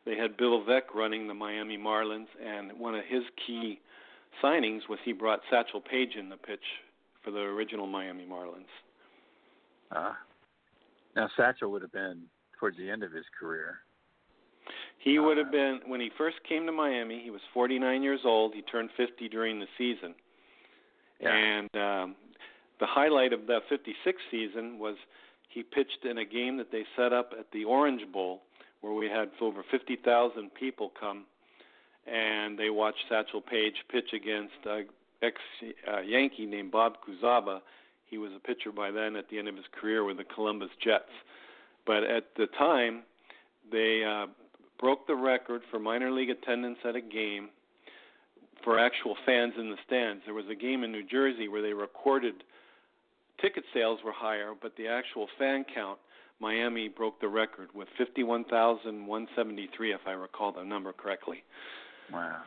they 0.06 0.16
had 0.16 0.36
Bill 0.38 0.64
Veeck 0.64 0.94
running 0.96 1.28
the 1.28 1.34
Miami 1.34 1.78
Marlins. 1.78 2.28
And 2.44 2.72
one 2.80 2.96
of 2.96 3.04
his 3.08 3.24
key 3.46 3.80
signings 4.44 4.82
was 4.90 4.98
he 5.06 5.14
brought 5.14 5.42
Satchel 5.50 5.82
Paige 5.82 6.16
in 6.18 6.30
the 6.30 6.38
pitch 6.38 6.64
for 7.24 7.30
the 7.32 7.40
original 7.40 7.86
Miami 7.86 8.26
Marlins. 8.26 8.66
Uh, 9.92 10.14
now 11.16 11.30
Satchel 11.38 11.72
would 11.72 11.82
have 11.84 11.92
been 11.92 12.24
towards 12.60 12.78
the 12.78 12.90
end 12.90 13.04
of 13.04 13.12
his 13.12 13.26
career. 13.40 13.80
He 15.00 15.20
would 15.20 15.38
Uh, 15.38 15.44
have 15.44 15.52
been 15.52 15.82
when 15.86 16.00
he 16.00 16.10
first 16.18 16.38
came 16.44 16.66
to 16.66 16.72
Miami. 16.72 17.20
He 17.20 17.30
was 17.30 17.42
49 17.54 18.02
years 18.02 18.22
old. 18.24 18.54
He 18.54 18.62
turned 18.64 18.90
50 18.98 19.28
during 19.30 19.60
the 19.60 19.68
season, 19.78 20.16
Yeah. 21.20 21.36
and 21.36 21.76
um, 21.78 22.16
the 22.80 22.86
highlight 22.88 23.34
of 23.34 23.46
the 23.48 23.62
56 23.70 24.22
season 24.32 24.80
was 24.80 24.96
he 25.54 25.64
pitched 25.64 26.06
in 26.10 26.18
a 26.18 26.26
game 26.26 26.58
that 26.58 26.72
they 26.72 26.84
set 26.96 27.12
up 27.12 27.34
at 27.38 27.52
the 27.52 27.66
Orange 27.66 28.10
Bowl, 28.12 28.42
where 28.80 28.94
we 28.94 29.08
had 29.08 29.30
over 29.42 29.64
50,000 29.70 30.54
people 30.54 30.92
come, 31.00 31.26
and 32.08 32.58
they 32.58 32.70
watched 32.70 33.04
Satchel 33.10 33.42
Paige 33.42 33.76
pitch 33.92 34.14
against 34.14 34.54
uh, 34.66 34.78
ex 35.22 35.36
uh, 35.92 36.00
Yankee 36.00 36.46
named 36.46 36.72
Bob 36.72 36.94
Kuzava. 37.06 37.60
He 38.06 38.18
was 38.18 38.32
a 38.36 38.40
pitcher 38.40 38.72
by 38.72 38.92
then 38.92 39.16
at 39.16 39.30
the 39.30 39.38
end 39.38 39.48
of 39.48 39.56
his 39.56 39.66
career 39.80 40.04
with 40.04 40.18
the 40.18 40.24
Columbus 40.24 40.70
Jets. 40.84 41.12
But 41.86 42.04
at 42.04 42.26
the 42.38 42.48
time, 42.58 43.04
they 43.72 44.04
uh, 44.04 44.28
broke 44.80 45.06
the 45.08 45.16
record 45.16 45.62
for 45.70 45.80
minor 45.80 46.12
league 46.12 46.30
attendance 46.30 46.78
at 46.88 46.96
a 46.96 47.02
game 47.02 47.50
for 48.64 48.80
actual 48.80 49.16
fans 49.26 49.54
in 49.58 49.70
the 49.70 49.78
stands. 49.86 50.24
There 50.26 50.34
was 50.34 50.46
a 50.50 50.56
game 50.56 50.84
in 50.84 50.92
New 50.92 51.04
Jersey 51.04 51.48
where 51.48 51.62
they 51.62 51.74
recorded 51.74 52.44
ticket 53.40 53.64
sales 53.74 54.00
were 54.04 54.12
higher, 54.14 54.54
but 54.60 54.76
the 54.78 54.88
actual 54.88 55.28
fan 55.38 55.66
count, 55.74 56.00
Miami 56.40 56.88
broke 56.88 57.22
the 57.22 57.28
record 57.28 57.70
with 57.74 57.88
51,173, 57.98 59.94
if 59.94 60.02
I 60.08 60.12
recall 60.12 60.52
the 60.52 60.64
number 60.64 60.92
correctly. 60.94 61.44
Wow. 62.12 62.42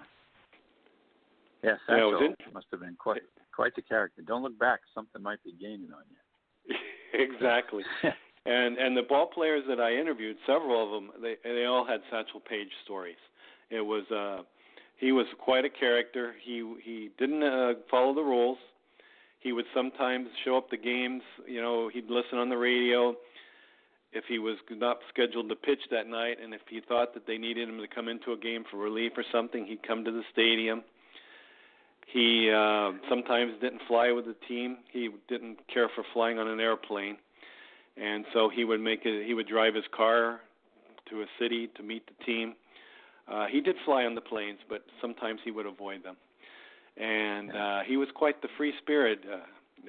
Yeah, 1.62 1.77
Satchel 1.87 2.20
yeah, 2.20 2.29
must 2.53 2.66
have 2.73 2.81
been 2.81 2.97
quite 2.99 3.23
quite 3.55 3.75
the 3.75 3.83
character. 3.83 4.20
Don't 4.20 4.42
look 4.42 4.59
back; 4.59 4.81
something 4.94 5.23
might 5.23 5.42
be 5.44 5.53
gaining 5.59 5.88
on 5.94 6.03
you. 6.11 6.77
exactly. 7.14 7.85
and 8.47 8.77
and 8.77 8.94
the 8.94 9.03
ball 9.03 9.27
players 9.27 9.64
that 9.68 9.81
I 9.81 9.94
interviewed, 9.94 10.37
several 10.47 10.85
of 10.85 10.90
them, 10.90 11.11
they 11.23 11.37
they 11.42 11.64
all 11.64 11.87
had 11.87 12.01
Satchel 12.11 12.40
Paige 12.40 12.68
stories. 12.85 13.16
It 13.70 13.81
was 13.81 14.05
uh 14.11 14.42
he 14.99 15.12
was 15.12 15.27
quite 15.38 15.64
a 15.64 15.70
character. 15.70 16.35
He 16.42 16.62
he 16.83 17.11
didn't 17.18 17.42
uh, 17.42 17.75
follow 17.90 18.14
the 18.14 18.23
rules. 18.23 18.59
He 19.44 19.52
would 19.52 19.66
sometimes 19.74 20.28
show 20.42 20.57
up 20.57 20.70
to 20.70 20.78
games. 20.78 21.22
You 21.46 21.61
know, 21.61 21.90
he'd 21.92 22.09
listen 22.09 22.38
on 22.38 22.48
the 22.48 22.57
radio 22.57 23.14
if 24.11 24.24
he 24.26 24.38
was 24.38 24.57
not 24.70 24.98
scheduled 25.12 25.50
to 25.50 25.54
pitch 25.54 25.80
that 25.90 26.07
night, 26.07 26.38
and 26.42 26.54
if 26.54 26.62
he 26.70 26.80
thought 26.80 27.12
that 27.12 27.26
they 27.26 27.37
needed 27.37 27.68
him 27.68 27.78
to 27.78 27.87
come 27.87 28.09
into 28.09 28.33
a 28.33 28.38
game 28.38 28.64
for 28.70 28.78
relief 28.78 29.12
or 29.18 29.24
something, 29.30 29.66
he'd 29.66 29.87
come 29.87 30.02
to 30.04 30.11
the 30.11 30.22
stadium. 30.33 30.83
He 32.07 32.50
uh, 32.50 32.92
sometimes 33.11 33.52
didn't 33.61 33.83
fly 33.87 34.12
with 34.12 34.24
the 34.24 34.37
team. 34.48 34.78
He 34.90 35.11
didn't 35.28 35.59
care 35.72 35.90
for 35.94 36.04
flying 36.14 36.38
on 36.38 36.48
an 36.48 36.61
airplane, 36.61 37.18
and 37.98 38.24
so 38.33 38.48
he 38.48 38.64
would 38.64 38.80
make 38.80 39.00
it. 39.04 39.26
He 39.26 39.35
would 39.35 39.48
drive 39.48 39.74
his 39.74 39.85
car 39.94 40.40
to 41.11 41.20
a 41.20 41.26
city 41.38 41.68
to 41.76 41.83
meet 41.83 42.07
the 42.07 42.24
team. 42.24 42.54
Uh, 43.30 43.46
he 43.50 43.61
did 43.61 43.76
fly 43.85 44.04
on 44.04 44.14
the 44.14 44.22
planes, 44.22 44.61
but 44.70 44.85
sometimes 45.02 45.40
he 45.44 45.50
would 45.50 45.66
avoid 45.66 46.02
them 46.02 46.16
and 46.96 47.50
uh, 47.50 47.80
he 47.87 47.96
was 47.96 48.09
quite 48.14 48.40
the 48.42 48.48
free 48.57 48.72
spirit. 48.83 49.20
Uh, 49.30 49.37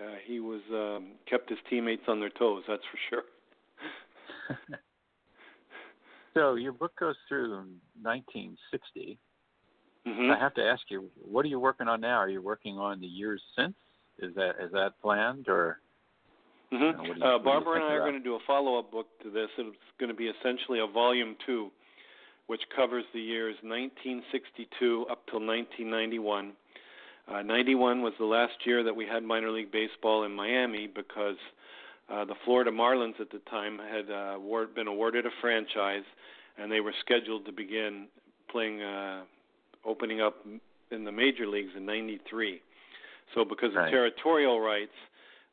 uh, 0.01 0.15
he 0.25 0.39
was 0.39 0.61
um, 0.71 1.13
kept 1.29 1.49
his 1.49 1.59
teammates 1.69 2.03
on 2.07 2.19
their 2.19 2.29
toes. 2.29 2.63
That's 2.67 2.83
for 2.91 2.99
sure. 3.09 4.67
so 6.33 6.55
your 6.55 6.73
book 6.73 6.93
goes 6.99 7.15
through 7.27 7.51
1960. 8.01 9.17
Mm-hmm. 10.07 10.31
I 10.31 10.39
have 10.39 10.53
to 10.55 10.63
ask 10.63 10.81
you, 10.89 11.09
what 11.23 11.45
are 11.45 11.47
you 11.47 11.59
working 11.59 11.87
on 11.87 12.01
now? 12.01 12.17
Are 12.17 12.29
you 12.29 12.41
working 12.41 12.77
on 12.77 12.99
the 12.99 13.07
years 13.07 13.41
since? 13.57 13.75
Is 14.19 14.33
that 14.35 14.51
is 14.63 14.71
that 14.71 14.93
planned 15.01 15.47
or? 15.47 15.79
Mm-hmm. 16.73 17.01
You 17.03 17.07
know, 17.07 17.15
you, 17.15 17.23
uh, 17.23 17.39
Barbra 17.39 17.75
and 17.75 17.83
I 17.83 17.93
are 17.93 17.99
going 17.99 18.13
to 18.13 18.19
do 18.23 18.35
a 18.35 18.39
follow-up 18.47 18.91
book 18.91 19.07
to 19.23 19.29
this. 19.29 19.49
It's 19.57 19.77
going 19.99 20.09
to 20.09 20.15
be 20.15 20.27
essentially 20.27 20.79
a 20.79 20.87
volume 20.87 21.35
two, 21.45 21.69
which 22.47 22.61
covers 22.75 23.03
the 23.13 23.19
years 23.19 23.55
1962 23.61 25.05
up 25.09 25.25
till 25.27 25.45
1991 25.45 26.53
uh, 27.27 27.41
91 27.41 28.01
was 28.01 28.13
the 28.19 28.25
last 28.25 28.53
year 28.65 28.83
that 28.83 28.95
we 28.95 29.05
had 29.05 29.23
minor 29.23 29.49
league 29.49 29.71
baseball 29.71 30.23
in 30.23 30.35
Miami 30.35 30.87
because 30.87 31.37
uh, 32.11 32.23
the 32.25 32.35
Florida 32.45 32.71
Marlins 32.71 33.19
at 33.19 33.31
the 33.31 33.39
time 33.49 33.79
had 33.79 34.11
uh, 34.11 34.35
award, 34.35 34.75
been 34.75 34.87
awarded 34.87 35.25
a 35.25 35.29
franchise, 35.41 36.03
and 36.57 36.71
they 36.71 36.79
were 36.79 36.93
scheduled 36.99 37.45
to 37.45 37.51
begin 37.51 38.07
playing, 38.51 38.81
uh, 38.81 39.21
opening 39.85 40.21
up 40.21 40.35
in 40.91 41.03
the 41.03 41.11
major 41.11 41.47
leagues 41.47 41.71
in 41.75 41.85
'93. 41.85 42.61
So, 43.33 43.43
because 43.43 43.71
right. 43.75 43.85
of 43.85 43.91
territorial 43.91 44.59
rights, 44.61 44.93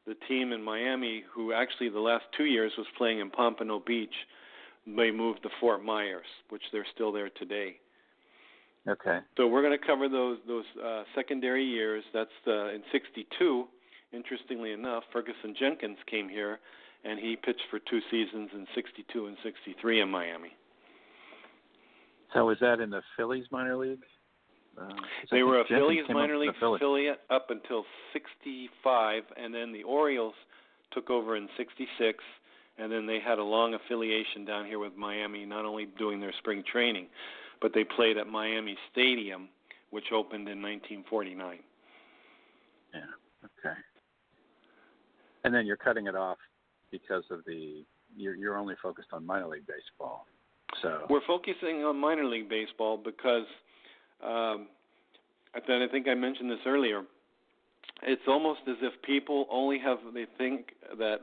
the 0.07 0.15
team 0.29 0.53
in 0.53 0.63
Miami, 0.63 1.25
who 1.35 1.55
actually 1.55 1.89
the 1.89 2.01
last 2.01 2.25
two 2.37 2.45
years 2.45 2.73
was 2.77 2.87
playing 2.99 3.21
in 3.21 3.31
Pompano 3.31 3.83
Beach, 3.85 4.15
they 4.87 5.11
moved 5.11 5.43
to 5.45 5.49
Fort 5.59 5.83
Myers, 5.83 6.27
which 6.51 6.63
they're 6.71 6.87
still 6.95 7.13
there 7.13 7.31
today. 7.31 7.77
Okay. 8.89 9.19
So 9.37 9.47
we're 9.47 9.63
going 9.63 9.79
to 9.79 9.87
cover 9.87 10.09
those 10.09 10.39
those 10.47 10.65
uh, 10.85 11.03
secondary 11.15 11.65
years. 11.65 12.03
That's 12.13 12.31
the, 12.45 12.75
in 12.75 12.83
'62. 12.91 13.67
Interestingly 14.13 14.73
enough, 14.73 15.05
Ferguson 15.13 15.55
Jenkins 15.59 15.99
came 16.11 16.29
here, 16.29 16.59
and 17.05 17.19
he 17.19 17.37
pitched 17.37 17.63
for 17.71 17.79
two 17.79 18.01
seasons 18.11 18.51
in 18.53 18.67
'62 18.75 19.27
and 19.27 19.37
'63 19.43 20.01
in 20.01 20.09
Miami. 20.09 20.51
So 22.35 22.47
was 22.47 22.57
that 22.61 22.81
in 22.81 22.91
the 22.91 23.03
Phillies 23.17 23.45
minor 23.53 23.77
league? 23.77 24.03
Uh, 24.77 24.89
they 25.31 25.43
were 25.43 25.61
a 25.61 25.65
Phillies 25.69 26.05
minor 26.09 26.37
league 26.39 26.55
affiliate 26.61 27.21
up 27.31 27.51
until 27.51 27.85
'65, 28.13 29.23
and 29.37 29.55
then 29.55 29.73
the 29.73 29.85
Orioles 29.85 30.35
took 30.93 31.09
over 31.09 31.37
in 31.37 31.49
'66, 31.57 32.19
and 32.79 32.91
then 32.91 33.07
they 33.07 33.21
had 33.25 33.39
a 33.39 33.45
long 33.45 33.75
affiliation 33.75 34.45
down 34.45 34.67
here 34.67 34.81
with 34.81 34.97
Miami, 34.97 35.47
not 35.47 35.65
only 35.65 35.87
doing 35.99 36.19
their 36.21 36.33
spring 36.41 36.65
training, 36.71 37.07
but 37.63 37.73
they 37.73 37.85
played 37.85 38.19
at 38.19 38.27
Miami 38.27 38.77
Stadium, 38.91 39.49
which 39.91 40.07
opened 40.13 40.49
in 40.49 40.61
1949. 40.61 41.61
Yeah. 42.93 43.01
Okay. 43.45 43.77
And 45.45 45.55
then 45.55 45.65
you're 45.65 45.77
cutting 45.77 46.09
it 46.09 46.17
off 46.17 46.39
because 46.91 47.25
of 47.31 47.45
the 47.47 47.85
you're 48.15 48.35
you're 48.35 48.59
only 48.59 48.75
focused 48.83 49.09
on 49.13 49.25
minor 49.25 49.49
league 49.49 49.67
baseball. 49.67 50.27
So 50.83 51.07
we're 51.09 51.25
focusing 51.27 51.85
on 51.85 51.97
minor 51.99 52.25
league 52.25 52.49
baseball 52.49 52.97
because 52.97 53.47
um, 54.23 54.69
I 55.55 55.61
think 55.91 56.09
I 56.09 56.15
mentioned 56.15 56.51
this 56.51 56.59
earlier. 56.67 57.03
It's 58.03 58.23
almost 58.27 58.61
as 58.69 58.77
if 58.83 59.01
people 59.03 59.47
only 59.51 59.79
have 59.79 59.99
they 60.13 60.27
think 60.37 60.73
that 60.99 61.21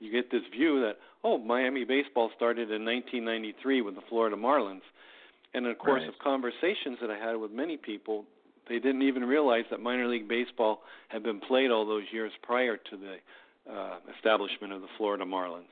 you 0.00 0.10
get 0.10 0.30
this 0.30 0.42
view 0.50 0.80
that 0.80 0.96
oh 1.24 1.38
Miami 1.38 1.84
baseball 1.84 2.30
started 2.36 2.70
in 2.70 2.84
1993 2.84 3.82
with 3.82 3.94
the 3.94 4.02
Florida 4.08 4.36
Marlins, 4.36 4.82
and 5.54 5.66
in 5.66 5.72
the 5.72 5.76
course 5.76 6.02
right. 6.02 6.08
of 6.08 6.18
conversations 6.18 6.98
that 7.00 7.10
I 7.10 7.18
had 7.18 7.36
with 7.36 7.50
many 7.50 7.76
people, 7.76 8.24
they 8.68 8.78
didn't 8.78 9.02
even 9.02 9.24
realize 9.24 9.64
that 9.70 9.80
minor 9.80 10.06
league 10.06 10.28
baseball 10.28 10.82
had 11.08 11.22
been 11.22 11.40
played 11.40 11.70
all 11.70 11.86
those 11.86 12.04
years 12.12 12.32
prior 12.42 12.76
to 12.76 12.96
the 12.96 13.72
uh, 13.72 13.96
establishment 14.16 14.72
of 14.72 14.80
the 14.80 14.88
Florida 14.96 15.24
Marlins. 15.24 15.64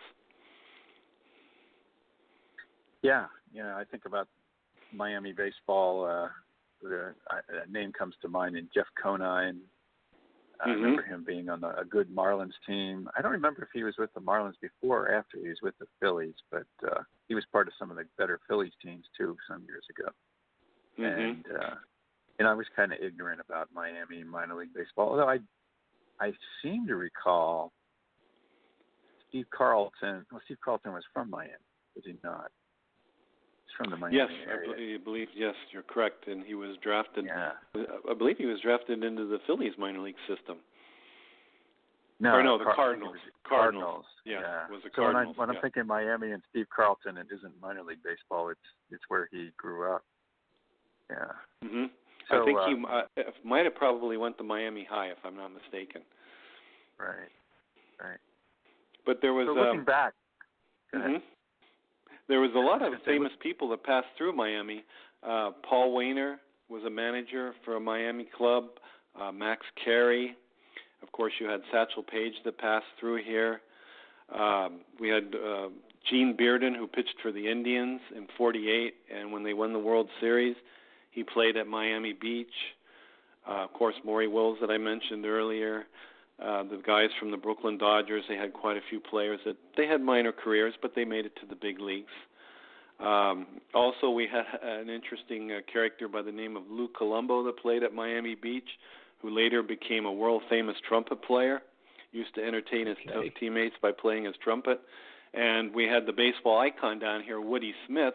Yeah, 3.02 3.26
yeah, 3.52 3.76
I 3.76 3.84
think 3.84 4.04
about 4.06 4.28
Miami 4.92 5.32
baseball. 5.32 6.04
Uh, 6.04 6.28
the 6.82 7.14
uh, 7.30 7.36
name 7.70 7.92
comes 7.92 8.14
to 8.22 8.28
mind, 8.28 8.56
and 8.56 8.68
Jeff 8.74 8.86
Conine, 9.00 9.60
I 10.64 10.68
mm-hmm. 10.68 10.82
remember 10.82 11.02
him 11.02 11.24
being 11.26 11.48
on 11.48 11.60
the, 11.60 11.78
a 11.78 11.84
good 11.84 12.14
Marlins 12.14 12.52
team. 12.66 13.08
I 13.16 13.22
don't 13.22 13.32
remember 13.32 13.62
if 13.62 13.68
he 13.74 13.84
was 13.84 13.94
with 13.98 14.12
the 14.14 14.20
Marlins 14.20 14.54
before 14.60 15.06
or 15.06 15.14
after 15.14 15.38
he 15.38 15.48
was 15.48 15.58
with 15.62 15.74
the 15.78 15.86
Phillies, 16.00 16.34
but 16.50 16.66
uh, 16.86 17.02
he 17.28 17.34
was 17.34 17.44
part 17.52 17.68
of 17.68 17.74
some 17.78 17.90
of 17.90 17.96
the 17.96 18.04
better 18.16 18.40
Phillies 18.48 18.72
teams 18.82 19.04
too 19.16 19.36
some 19.48 19.64
years 19.66 19.84
ago. 19.90 20.10
Mm-hmm. 20.98 21.20
And 21.20 21.44
uh, 21.60 21.74
and 22.38 22.48
I 22.48 22.54
was 22.54 22.66
kind 22.74 22.92
of 22.92 22.98
ignorant 23.00 23.40
about 23.46 23.68
Miami 23.74 24.24
minor 24.24 24.56
league 24.56 24.74
baseball, 24.74 25.10
although 25.10 25.28
I 25.28 25.38
I 26.20 26.32
seem 26.62 26.86
to 26.86 26.96
recall 26.96 27.72
Steve 29.28 29.46
Carlton. 29.56 30.24
Well, 30.30 30.40
Steve 30.44 30.58
Carlton 30.64 30.92
was 30.92 31.04
from 31.12 31.30
Miami, 31.30 31.52
was 31.94 32.04
he 32.04 32.16
not? 32.24 32.50
From 33.76 33.90
the 33.90 33.96
Miami 33.96 34.16
yes, 34.16 34.28
area. 34.48 34.98
I 34.98 35.04
believe 35.04 35.28
yes, 35.36 35.54
you're 35.72 35.82
correct, 35.82 36.26
and 36.28 36.44
he 36.44 36.54
was 36.54 36.76
drafted. 36.82 37.26
Yeah. 37.26 37.52
I 38.08 38.14
believe 38.14 38.36
he 38.38 38.46
was 38.46 38.60
drafted 38.60 39.04
into 39.04 39.26
the 39.26 39.38
Phillies 39.46 39.72
minor 39.78 40.00
league 40.00 40.16
system. 40.28 40.58
No, 42.18 42.30
or 42.30 42.42
no, 42.42 42.56
the 42.56 42.64
Car- 42.64 42.74
Cardinals. 42.74 43.16
Cardinals. 43.46 43.84
Cardinals. 43.84 44.04
Yeah, 44.24 44.40
yeah. 44.40 44.70
was 44.70 44.82
the 44.82 44.90
so 44.96 45.02
when, 45.04 45.16
I, 45.16 45.24
when 45.24 45.48
yeah. 45.48 45.54
I'm 45.54 45.60
thinking 45.60 45.86
Miami 45.86 46.30
and 46.30 46.42
Steve 46.50 46.66
Carlton, 46.74 47.18
it 47.18 47.26
isn't 47.30 47.52
minor 47.60 47.82
league 47.82 48.02
baseball. 48.02 48.48
It's 48.48 48.60
it's 48.90 49.02
where 49.08 49.28
he 49.30 49.50
grew 49.58 49.92
up. 49.92 50.02
Yeah. 51.10 51.68
Mhm. 51.68 51.90
So, 52.30 52.42
I 52.42 52.44
think 52.44 52.58
uh, 52.58 52.66
he 52.66 53.22
uh, 53.22 53.30
might 53.44 53.64
have 53.64 53.74
probably 53.76 54.16
went 54.16 54.36
to 54.38 54.44
Miami 54.44 54.84
High, 54.88 55.08
if 55.08 55.18
I'm 55.24 55.36
not 55.36 55.52
mistaken. 55.52 56.02
Right. 56.98 57.30
Right. 58.02 58.18
But 59.04 59.18
there 59.22 59.32
was 59.32 59.46
so 59.46 59.52
looking 59.52 59.80
um, 59.80 59.84
back. 59.84 60.14
go 60.92 60.98
ahead. 60.98 61.10
mhm. 61.10 61.22
There 62.28 62.40
was 62.40 62.50
a 62.54 62.58
lot 62.58 62.82
of 62.82 62.92
famous 63.04 63.32
people 63.40 63.68
that 63.70 63.84
passed 63.84 64.08
through 64.18 64.34
Miami. 64.34 64.84
Uh, 65.22 65.50
Paul 65.68 65.94
Waner 65.94 66.40
was 66.68 66.82
a 66.84 66.90
manager 66.90 67.54
for 67.64 67.76
a 67.76 67.80
Miami 67.80 68.28
club. 68.36 68.64
Uh, 69.20 69.30
Max 69.32 69.64
Carey, 69.82 70.36
of 71.02 71.12
course, 71.12 71.32
you 71.40 71.48
had 71.48 71.60
Satchel 71.72 72.02
Paige 72.02 72.34
that 72.44 72.58
passed 72.58 72.86
through 72.98 73.22
here. 73.22 73.60
Um, 74.34 74.80
we 75.00 75.08
had 75.08 75.34
uh, 75.34 75.68
Gene 76.10 76.36
Bearden, 76.38 76.76
who 76.76 76.88
pitched 76.88 77.14
for 77.22 77.30
the 77.30 77.48
Indians 77.48 78.00
in 78.14 78.26
'48, 78.36 78.94
and 79.14 79.32
when 79.32 79.44
they 79.44 79.54
won 79.54 79.72
the 79.72 79.78
World 79.78 80.08
Series, 80.20 80.56
he 81.12 81.22
played 81.22 81.56
at 81.56 81.68
Miami 81.68 82.12
Beach. 82.12 82.48
Uh, 83.48 83.64
of 83.64 83.72
course, 83.72 83.94
Maury 84.04 84.26
Wills 84.26 84.58
that 84.60 84.70
I 84.70 84.78
mentioned 84.78 85.24
earlier. 85.24 85.86
Uh, 86.42 86.62
the 86.64 86.82
guys 86.86 87.08
from 87.18 87.30
the 87.30 87.36
Brooklyn 87.36 87.78
Dodgers, 87.78 88.24
they 88.28 88.36
had 88.36 88.52
quite 88.52 88.76
a 88.76 88.82
few 88.90 89.00
players 89.00 89.40
that 89.46 89.56
they 89.76 89.86
had 89.86 90.02
minor 90.02 90.32
careers, 90.32 90.74
but 90.82 90.94
they 90.94 91.04
made 91.04 91.24
it 91.24 91.34
to 91.40 91.46
the 91.46 91.54
big 91.54 91.80
leagues. 91.80 92.12
Um, 93.00 93.46
also, 93.74 94.10
we 94.10 94.26
had 94.26 94.44
an 94.62 94.88
interesting 94.90 95.52
uh, 95.52 95.60
character 95.70 96.08
by 96.08 96.22
the 96.22 96.32
name 96.32 96.56
of 96.56 96.64
Lou 96.70 96.88
Colombo 96.88 97.42
that 97.44 97.58
played 97.58 97.82
at 97.82 97.94
Miami 97.94 98.34
Beach, 98.34 98.68
who 99.22 99.30
later 99.30 99.62
became 99.62 100.04
a 100.06 100.12
world 100.12 100.42
famous 100.50 100.76
trumpet 100.86 101.22
player. 101.22 101.62
Used 102.12 102.34
to 102.36 102.44
entertain 102.44 102.86
his 102.86 102.96
Okay. 103.08 103.28
teammates 103.30 103.76
by 103.82 103.92
playing 103.92 104.24
his 104.24 104.34
trumpet. 104.42 104.80
And 105.34 105.74
we 105.74 105.84
had 105.84 106.06
the 106.06 106.12
baseball 106.12 106.58
icon 106.58 106.98
down 106.98 107.22
here, 107.22 107.40
Woody 107.40 107.74
Smith, 107.86 108.14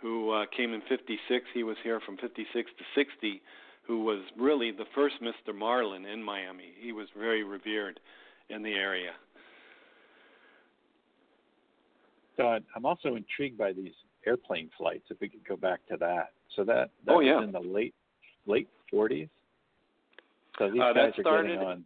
who 0.00 0.30
uh, 0.30 0.46
came 0.56 0.72
in 0.74 0.82
56. 0.88 1.44
He 1.52 1.62
was 1.64 1.76
here 1.82 1.98
from 2.00 2.16
56 2.18 2.70
to 2.78 2.84
60, 2.94 3.42
who 3.86 4.02
was 4.04 4.20
really 4.36 4.70
the 4.72 4.84
first 4.94 5.16
Mr. 5.22 5.54
Marlin 5.54 6.04
in 6.06 6.22
Miami. 6.22 6.72
He 6.80 6.92
was 6.92 7.06
very 7.16 7.44
revered 7.44 8.00
in 8.48 8.62
the 8.62 8.72
area. 8.72 9.12
So 12.36 12.58
I'm 12.74 12.84
also 12.84 13.14
intrigued 13.14 13.56
by 13.56 13.72
these 13.72 13.94
airplane 14.26 14.70
flights. 14.76 15.04
If 15.10 15.20
we 15.20 15.28
could 15.28 15.46
go 15.46 15.56
back 15.56 15.80
to 15.88 15.96
that, 15.98 16.32
so 16.54 16.64
that 16.64 16.90
that 17.04 17.12
Oh, 17.12 17.18
was 17.18 17.26
yeah. 17.26 17.42
in 17.42 17.52
the 17.52 17.60
late 17.60 17.94
late 18.46 18.68
40s. 18.92 19.28
So 20.58 20.70
these 20.70 20.80
Uh, 20.80 20.92
that 20.92 21.10
guys 21.12 21.18
are 21.18 21.22
started- 21.22 21.48
getting 21.48 21.66
on. 21.66 21.84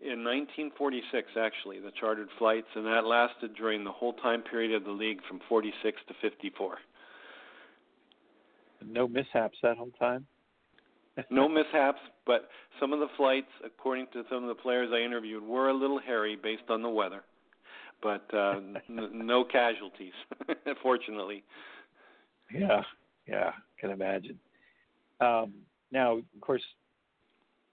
In 0.00 0.22
1946, 0.22 1.36
actually, 1.36 1.80
the 1.80 1.90
chartered 1.92 2.30
flights, 2.32 2.68
and 2.76 2.86
that 2.86 3.04
lasted 3.04 3.54
during 3.54 3.82
the 3.82 3.90
whole 3.92 4.12
time 4.14 4.42
period 4.42 4.72
of 4.72 4.84
the 4.84 4.92
league 4.92 5.20
from 5.24 5.40
46 5.40 6.00
to 6.06 6.14
54. 6.14 6.80
No 8.82 9.08
mishaps 9.08 9.60
that 9.62 9.76
whole 9.76 9.90
time. 9.92 10.26
No 11.30 11.48
mishaps, 11.48 12.00
but 12.26 12.48
some 12.80 12.92
of 12.92 13.00
the 13.00 13.08
flights, 13.16 13.48
according 13.64 14.06
to 14.12 14.22
some 14.30 14.42
of 14.44 14.48
the 14.48 14.60
players 14.60 14.90
I 14.92 15.04
interviewed, 15.04 15.42
were 15.42 15.68
a 15.68 15.74
little 15.74 15.98
hairy 15.98 16.36
based 16.36 16.68
on 16.68 16.82
the 16.82 16.88
weather. 16.88 17.22
But 18.02 18.26
uh, 18.32 18.60
n- 18.88 19.10
no 19.12 19.44
casualties, 19.44 20.12
fortunately. 20.82 21.42
Yeah, 22.52 22.82
yeah, 23.26 23.50
can 23.80 23.90
imagine. 23.90 24.38
Um, 25.20 25.54
now, 25.90 26.18
of 26.18 26.40
course, 26.40 26.62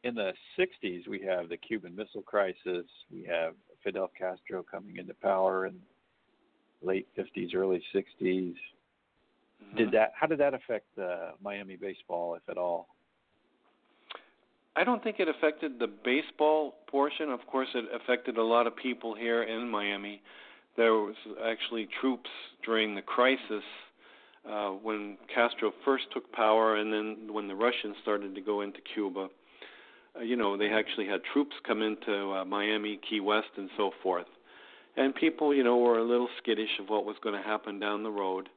in 0.04 0.16
the 0.16 0.34
60s, 0.58 1.08
we 1.08 1.22
have 1.22 1.50
the 1.50 1.58
Cuban 1.58 1.96
Missile 1.96 2.22
Crisis. 2.22 2.86
We 3.12 3.24
have 3.30 3.54
Fidel 3.84 4.10
Castro 4.18 4.64
coming 4.64 4.98
into 4.98 5.14
power 5.16 5.68
in 5.68 5.76
late 6.82 7.08
50s, 7.18 7.54
early 7.56 7.84
60s. 7.94 8.56
Did 9.76 9.92
that? 9.92 10.12
How 10.14 10.28
did 10.28 10.40
that 10.40 10.54
affect 10.54 10.86
uh, 10.98 11.32
Miami 11.42 11.76
baseball, 11.76 12.36
if 12.36 12.48
at 12.50 12.58
all? 12.58 12.95
I 14.76 14.84
don't 14.84 15.02
think 15.02 15.20
it 15.20 15.30
affected 15.30 15.80
the 15.80 15.88
baseball 15.88 16.76
portion. 16.88 17.30
Of 17.30 17.40
course, 17.48 17.70
it 17.74 17.86
affected 17.94 18.38
a 18.38 18.44
lot 18.44 18.68
of 18.68 18.76
people 18.76 19.16
here 19.16 19.44
in 19.44 19.70
Miami. 19.70 20.22
There 20.76 20.94
was 20.94 21.16
actually 21.46 21.88
troops 22.02 22.30
during 22.66 22.96
the 22.96 23.02
crisis 23.02 23.64
uh, 24.50 24.70
when 24.72 25.18
Castro 25.34 25.72
first 25.86 26.06
took 26.14 26.30
power, 26.34 26.76
and 26.76 26.92
then 26.92 27.34
when 27.34 27.48
the 27.48 27.56
Russians 27.56 27.96
started 28.02 28.36
to 28.36 28.42
go 28.42 28.62
into 28.62 28.80
Cuba. 28.94 29.30
Uh, 30.16 30.22
you 30.22 30.36
know, 30.36 30.58
they 30.58 30.70
actually 30.70 31.08
had 31.08 31.22
troops 31.32 31.56
come 31.66 31.82
into 31.82 32.34
uh, 32.34 32.44
Miami, 32.46 33.00
Key 33.10 33.22
West, 33.22 33.48
and 33.58 33.70
so 33.78 33.92
forth. 34.04 34.28
And 34.98 35.16
people, 35.16 35.54
you 35.54 35.64
know, 35.64 35.78
were 35.78 36.00
a 36.00 36.04
little 36.04 36.30
skittish 36.42 36.80
of 36.80 36.90
what 36.90 37.06
was 37.06 37.16
going 37.24 37.36
to 37.36 37.42
happen 37.42 37.80
down 37.80 38.04
the 38.04 38.12
road. 38.12 38.50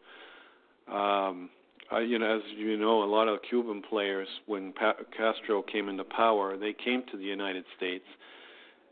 Um, 0.92 1.50
uh, 1.92 1.98
you 1.98 2.18
know, 2.18 2.36
as 2.36 2.42
you 2.56 2.76
know, 2.76 3.02
a 3.02 3.06
lot 3.10 3.28
of 3.28 3.40
Cuban 3.48 3.82
players, 3.88 4.28
when 4.46 4.72
pa- 4.72 4.96
Castro 5.16 5.62
came 5.62 5.88
into 5.88 6.04
power, 6.04 6.56
they 6.56 6.72
came 6.72 7.02
to 7.10 7.16
the 7.16 7.24
United 7.24 7.64
States. 7.76 8.04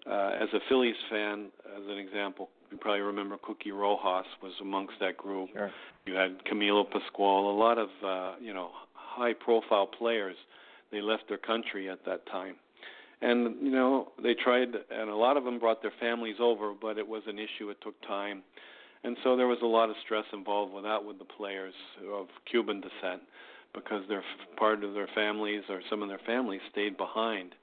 Uh, 0.09 0.30
as 0.40 0.48
a 0.54 0.61
Phillies 0.68 0.94
fan, 1.11 1.46
as 1.76 1.82
an 1.88 1.98
example, 1.98 2.48
you 2.70 2.78
probably 2.78 3.00
remember 3.00 3.37
Cookie 3.42 3.72
Rojas 3.72 4.26
was 4.42 4.52
amongst 4.61 4.94
that 5.00 5.16
group. 5.16 5.50
Sure. 5.52 5.70
You 6.06 6.14
had 6.14 6.44
Camilo 6.44 6.85
Pascual, 6.88 7.50
a 7.50 7.56
lot 7.59 7.78
of 7.78 7.88
uh, 8.04 8.35
you 8.40 8.54
know 8.54 8.70
high-profile 8.94 9.88
players. 9.98 10.37
They 10.92 11.00
left 11.00 11.24
their 11.28 11.38
country 11.38 11.90
at 11.90 12.04
that 12.06 12.24
time, 12.26 12.54
and 13.20 13.56
you 13.61 13.70
know 13.70 14.12
they 14.22 14.35
tried, 14.35 14.68
and 14.90 15.11
a 15.11 15.16
lot 15.16 15.37
of 15.37 15.44
them 15.44 15.59
brought 15.59 15.82
their 15.82 15.92
families 15.98 16.37
over, 16.40 16.72
but 16.80 16.98
it 16.98 17.06
was 17.06 17.22
an 17.26 17.38
issue. 17.38 17.70
It 17.70 17.78
took 17.82 18.00
time, 18.02 18.42
and 19.04 19.16
so 19.22 19.37
there 19.37 19.46
was 19.46 19.59
a 19.62 19.66
lot 19.66 19.90
of 19.90 19.96
stress 20.04 20.24
involved 20.32 20.72
with 20.72 20.85
that 20.85 21.04
with 21.04 21.18
the 21.18 21.24
players 21.24 21.74
of 22.12 22.26
Cuban 22.50 22.80
descent, 22.80 23.22
because 23.74 24.02
their 24.09 24.22
part 24.56 24.82
of 24.82 24.94
their 24.94 25.09
families 25.14 25.62
or 25.68 25.80
some 25.90 26.02
of 26.02 26.09
their 26.09 26.20
families 26.26 26.61
stayed 26.72 26.96
behind 26.96 27.54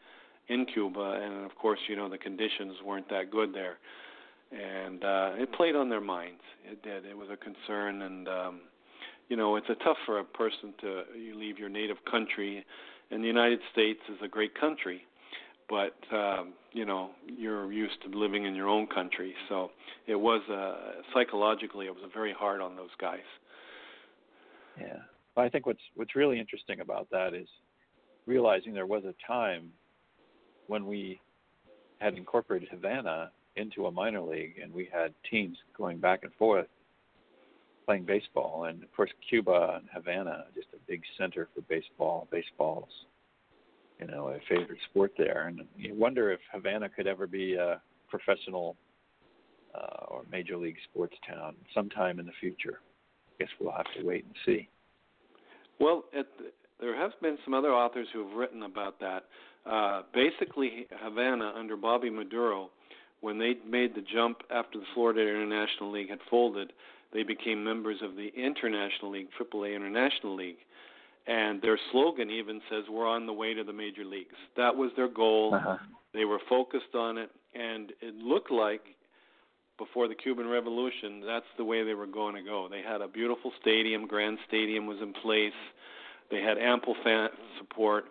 in 0.50 0.66
Cuba, 0.66 1.22
and 1.24 1.46
of 1.46 1.56
course 1.56 1.80
you 1.88 1.96
know 1.96 2.10
the 2.10 2.18
conditions 2.18 2.76
weren't 2.86 3.10
that 3.10 3.32
good 3.32 3.54
there. 3.54 3.78
And 4.52 5.04
uh 5.04 5.32
it 5.36 5.52
played 5.54 5.76
on 5.76 5.90
their 5.90 6.02
minds. 6.02 6.42
It 6.64 6.84
did. 6.84 7.06
It 7.06 7.18
was 7.18 7.30
a 7.32 7.38
concern 7.38 8.04
and 8.04 8.28
um 8.28 8.62
you 9.30 9.38
know 9.38 9.56
it's 9.56 9.70
a 9.70 9.76
tough 9.84 9.98
for 10.06 10.20
a 10.20 10.24
person 10.24 10.74
to 10.82 11.04
you 11.18 11.36
leave 11.36 11.58
your 11.58 11.70
native 11.70 11.98
country. 12.10 12.64
And 13.10 13.24
the 13.24 13.28
united 13.28 13.60
states 13.72 14.02
is 14.10 14.18
a 14.24 14.28
great 14.28 14.54
country 14.60 15.04
but 15.70 15.96
um 16.16 16.54
you 16.72 16.86
know 16.86 17.12
you're 17.28 17.72
used 17.72 17.96
to 18.04 18.18
living 18.18 18.46
in 18.46 18.56
your 18.56 18.68
own 18.68 18.88
country 18.88 19.34
so 19.50 19.70
it 20.08 20.16
was 20.16 20.42
uh 20.50 21.02
psychologically 21.14 21.86
it 21.86 21.94
was 21.94 22.04
very 22.14 22.34
hard 22.34 22.62
on 22.62 22.76
those 22.76 22.94
guys 23.00 23.20
Yeah. 24.80 25.00
Well, 25.36 25.46
I 25.46 25.50
think 25.50 25.66
what's 25.66 25.82
what's 25.96 26.16
really 26.16 26.40
interesting 26.40 26.80
about 26.80 27.10
that 27.12 27.34
is 27.34 27.48
realizing 28.26 28.74
there 28.74 28.86
was 28.86 29.04
a 29.06 29.14
time 29.26 29.72
when 30.68 30.86
we 30.86 31.20
had 32.00 32.16
incorporated 32.16 32.70
Havana 32.70 33.32
into 33.56 33.86
a 33.86 33.92
minor 33.92 34.22
league 34.22 34.56
and 34.62 34.74
we 34.74 34.90
had 34.92 35.14
teams 35.30 35.58
going 35.78 36.00
back 36.00 36.24
and 36.24 36.34
forth 36.34 36.68
playing 37.86 38.06
baseball 38.06 38.66
and 38.66 38.84
of 38.84 38.92
course 38.96 39.12
Cuba 39.30 39.80
and 39.80 39.90
Havana 39.94 40.46
just 40.56 40.68
a 40.74 40.78
big 40.88 41.02
center 41.18 41.50
for 41.54 41.62
baseball. 41.62 42.28
Baseball's 42.32 42.90
you 44.04 44.12
know, 44.12 44.28
a 44.30 44.40
favorite 44.50 44.80
sport 44.90 45.14
there 45.18 45.48
and 45.48 45.62
you 45.78 45.96
wonder 45.96 46.32
if 46.32 46.40
Havana 46.52 46.90
could 46.90 47.08
ever 47.08 47.28
be 47.28 47.56
a 47.56 47.82
professional 48.10 48.76
uh, 49.74 50.06
or 50.08 50.24
major 50.32 50.58
league 50.58 50.78
sports 50.92 51.16
town 51.28 51.56
sometime 51.74 52.20
in 52.20 52.26
the 52.26 52.32
future. 52.40 52.80
I 53.30 53.44
guess 53.44 53.50
we'll 53.60 53.72
have 53.72 53.86
to 53.98 54.06
wait 54.06 54.26
and 54.26 54.36
see. 54.46 54.70
Well, 55.80 56.04
there 56.80 56.96
have 56.96 57.12
been 57.22 57.38
some 57.44 57.54
other 57.54 57.72
authors 57.72 58.08
who 58.14 58.28
have 58.28 58.38
written 58.38 58.64
about 58.64 59.00
that. 59.00 59.24
Uh, 59.66 60.04
basically, 60.14 60.88
Havana 61.02 61.54
under 61.58 61.76
Bobby 61.76 62.10
Maduro, 62.10 62.70
when 63.22 63.40
they 63.40 63.54
made 63.68 63.96
the 63.96 64.04
jump 64.14 64.40
after 64.52 64.80
the 64.80 64.86
Florida 64.94 65.22
International 65.22 65.92
League 65.92 66.10
had 66.10 66.20
folded, 66.30 66.74
they 67.14 67.24
became 67.24 67.64
members 67.64 67.98
of 68.04 68.16
the 68.16 68.30
International 68.36 69.12
League, 69.12 69.28
AAA 69.40 69.76
International 69.76 70.36
League, 70.36 70.58
and 71.28 71.62
their 71.62 71.80
slogan 71.92 72.30
even 72.30 72.62
says, 72.70 72.84
"We're 72.90 73.08
on 73.08 73.26
the 73.26 73.34
way 73.34 73.54
to 73.54 73.64
the 73.64 73.74
major 73.74 74.04
leagues." 74.04 74.36
That 74.56 74.76
was 74.76 74.92
their 74.96 75.08
goal. 75.08 75.56
Uh-huh. 75.56 75.78
They 76.14 76.26
were 76.26 76.40
focused 76.50 76.96
on 76.96 77.18
it, 77.18 77.32
and 77.54 77.92
it 78.02 78.16
looked 78.16 78.52
like 78.52 78.96
before 79.78 80.08
the 80.08 80.16
Cuban 80.16 80.48
Revolution, 80.48 81.22
that's 81.26 81.46
the 81.58 81.64
way 81.64 81.84
they 81.84 81.96
were 81.96 82.06
going 82.06 82.36
to 82.36 82.42
go. 82.42 82.68
They 82.70 82.82
had 82.82 83.02
a 83.02 83.08
beautiful 83.08 83.52
stadium, 83.60 84.06
Grand 84.06 84.38
Stadium 84.48 84.86
was 84.86 84.98
in 85.02 85.14
place. 85.14 85.54
They 86.30 86.42
had 86.42 86.58
ample 86.58 86.96
fan 87.04 87.30
support, 87.60 88.06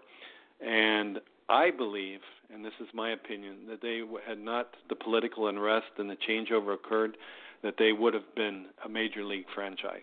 and 0.61 1.21
I 1.49 1.71
believe, 1.71 2.21
and 2.53 2.65
this 2.65 2.73
is 2.81 2.89
my 2.95 3.11
opinion, 3.11 3.67
that 3.69 3.81
they 3.81 4.03
had 4.27 4.39
not 4.39 4.75
the 4.89 4.95
political 4.95 5.49
unrest 5.49 5.87
and 5.99 6.11
the 6.11 6.17
changeover 6.29 6.75
occurred, 6.75 7.17
that 7.63 7.75
they 7.79 7.93
would 7.93 8.15
have 8.15 8.35
been 8.35 8.67
a 8.85 8.89
major 8.89 9.25
league 9.25 9.47
franchise. 9.55 10.01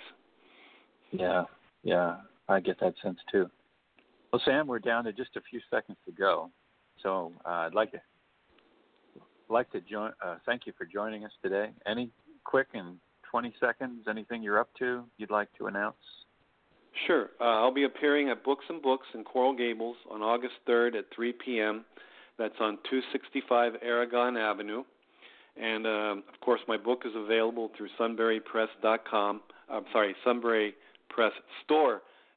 Yeah, 1.11 1.43
yeah, 1.83 2.17
I 2.49 2.59
get 2.59 2.79
that 2.79 2.95
sense 3.01 3.19
too. 3.31 3.49
Well, 4.33 4.41
Sam, 4.43 4.67
we're 4.67 4.79
down 4.79 5.05
to 5.05 5.13
just 5.13 5.35
a 5.37 5.41
few 5.49 5.59
seconds 5.69 5.97
to 6.05 6.11
go, 6.11 6.49
so 7.01 7.31
uh, 7.45 7.49
I'd 7.49 7.73
like 7.73 7.91
to 7.91 8.01
like 9.49 9.71
to 9.71 9.81
join. 9.81 10.11
Uh, 10.23 10.35
thank 10.45 10.67
you 10.67 10.73
for 10.77 10.85
joining 10.85 11.25
us 11.25 11.31
today. 11.41 11.69
Any 11.87 12.11
quick 12.43 12.67
and 12.73 12.97
20 13.31 13.53
seconds? 13.59 14.05
Anything 14.09 14.43
you're 14.43 14.59
up 14.59 14.69
to 14.79 15.03
you'd 15.17 15.31
like 15.31 15.49
to 15.57 15.67
announce? 15.67 15.95
Sure. 17.07 17.29
Uh, 17.39 17.43
I'll 17.43 17.73
be 17.73 17.83
appearing 17.83 18.29
at 18.29 18.43
Books 18.43 18.65
and 18.69 18.81
Books 18.81 19.07
in 19.13 19.23
Coral 19.23 19.55
Gables 19.55 19.95
on 20.11 20.21
August 20.21 20.55
3rd 20.67 20.95
at 20.95 21.05
3 21.15 21.33
p.m. 21.33 21.85
That's 22.37 22.55
on 22.59 22.77
265 22.89 23.73
Aragon 23.81 24.37
Avenue. 24.37 24.83
And 25.61 25.85
um, 25.85 26.23
of 26.33 26.39
course, 26.41 26.61
my 26.67 26.77
book 26.77 27.03
is 27.05 27.11
available 27.15 27.71
through 27.77 27.89
sunburypress.com. 27.99 29.41
I'm 29.69 29.85
sorry, 29.91 30.15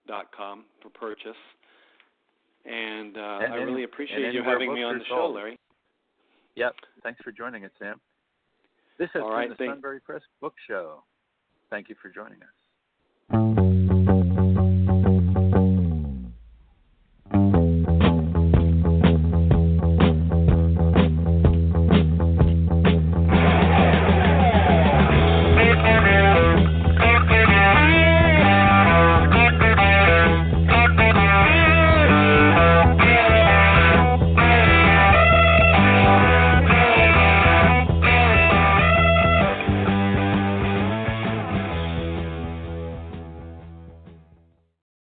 sunburypressstore.com 0.09 0.65
for 0.83 0.91
purchase. 0.91 1.37
And, 2.65 3.17
uh, 3.17 3.41
And 3.43 3.53
I 3.55 3.57
any- 3.57 3.65
really 3.67 3.83
appreciate 3.85 4.33
you 4.33 4.43
having 4.43 4.73
me 4.73 4.83
on 4.83 4.99
the 4.99 5.05
show, 5.05 5.17
sold. 5.17 5.35
Larry. 5.35 5.59
Yep. 6.55 6.77
Thanks 7.03 7.21
for 7.23 7.33
joining 7.33 7.65
us, 7.65 7.73
Sam. 7.79 8.01
This 8.99 9.11
has 9.13 9.23
All 9.23 9.31
been 9.31 9.37
right, 9.37 9.49
the 9.59 9.67
Sunbury 9.67 10.01
Press 10.01 10.23
Book 10.41 10.55
Show. 10.67 11.03
Thank 11.71 11.89
you 11.89 11.97
for 11.97 12.09
joining 12.09 12.41
us. 12.43 13.59